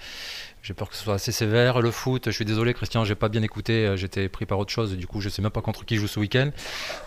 J'ai 0.63 0.73
peur 0.73 0.89
que 0.89 0.95
ce 0.95 1.03
soit 1.03 1.13
assez 1.13 1.31
sévère. 1.31 1.81
Le 1.81 1.91
foot, 1.91 2.25
je 2.25 2.31
suis 2.31 2.43
désolé 2.43 2.73
Christian, 2.73 3.05
j'ai 3.05 3.13
pas 3.13 3.29
bien 3.29 3.43
écouté, 3.43 3.85
euh, 3.85 3.95
j'étais 3.95 4.27
pris 4.27 4.47
par 4.47 4.57
autre 4.57 4.71
chose, 4.71 4.97
du 4.97 5.05
coup 5.05 5.21
je 5.21 5.29
sais 5.29 5.43
même 5.43 5.51
pas 5.51 5.61
contre 5.61 5.85
qui 5.85 5.97
joue 5.97 6.07
ce 6.07 6.19
week-end. 6.19 6.49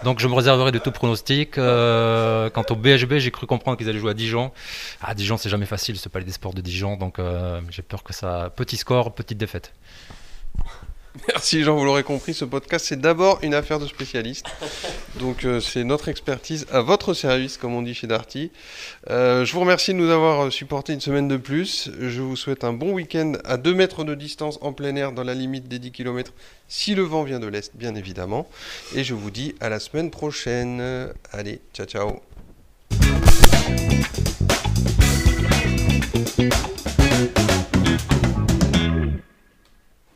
Donc 0.05 0.21
je 0.21 0.29
me 0.29 0.35
réserverai 0.35 0.71
de 0.71 0.79
tout 0.79 0.93
pronostic. 0.93 1.57
Quant 1.57 2.65
au 2.71 2.77
BHB, 2.77 3.15
j'ai 3.19 3.33
cru 3.33 3.47
comprendre 3.47 3.77
qu'ils 3.77 3.89
allaient 3.89 3.99
jouer 3.99 4.13
à 4.13 4.15
Dijon. 4.15 4.53
Ah 5.03 5.15
Dijon 5.15 5.37
c'est 5.37 5.51
jamais 5.51 5.67
facile, 5.67 5.99
ce 5.99 6.09
palais 6.09 6.25
des 6.25 6.33
sports 6.33 6.55
de 6.55 6.61
Dijon, 6.61 6.97
donc 6.97 7.19
j'ai 7.71 7.83
peur 7.83 8.05
que 8.05 8.13
ça... 8.13 8.53
Petit 8.55 8.77
score, 8.77 9.15
petite 9.15 9.39
défaite. 9.39 9.73
Merci 11.29 11.65
Jean, 11.65 11.77
vous 11.77 11.85
l'aurez 11.85 12.05
compris, 12.05 12.35
ce 12.35 12.45
podcast 12.45 12.87
c'est 12.89 13.01
d'abord 13.01 13.41
une 13.43 13.55
affaire 13.55 13.81
de 13.81 13.87
spécialistes. 13.87 14.47
Donc 15.19 15.45
euh, 15.45 15.61
c'est 15.61 15.83
notre 15.83 16.09
expertise 16.09 16.67
à 16.71 16.83
votre 16.83 17.15
service, 17.15 17.57
comme 17.57 17.75
on 17.75 17.83
dit 17.83 17.95
chez 17.95 18.07
Darty. 18.07 18.53
Euh, 19.11 19.45
je 19.45 19.53
vous 19.53 19.61
remercie 19.61 19.93
de 19.93 19.99
nous 19.99 20.11
avoir 20.11 20.53
supporté 20.53 20.93
une 20.93 21.01
semaine 21.01 21.27
de 21.27 21.37
plus. 21.37 21.91
Je 22.01 22.21
vous 22.21 22.37
souhaite 22.37 22.63
un 22.63 22.73
bon 22.73 22.93
week-end 22.93 23.33
à 23.45 23.57
2 23.57 23.75
mètres 23.75 24.05
de 24.05 24.15
distance 24.15 24.59
en 24.63 24.73
plein 24.73 24.95
air 24.95 25.11
dans 25.13 25.25
la 25.25 25.35
limite 25.35 25.67
des 25.69 25.81
10 25.81 25.91
km, 25.91 26.33
si 26.69 26.95
le 26.95 27.03
vent 27.03 27.25
vient 27.25 27.41
de 27.41 27.49
l'Est, 27.49 27.73
bien 27.75 27.97
évidemment. 27.97 28.49
Et 28.95 29.03
je 29.03 29.15
vous 29.15 29.31
dis 29.31 29.57
à 29.61 29.69
la 29.69 29.81
semaine 29.81 30.11
prochaine. 30.11 31.11
Allez, 31.33 31.61
ciao 31.75 31.87
ciao. 31.87 32.21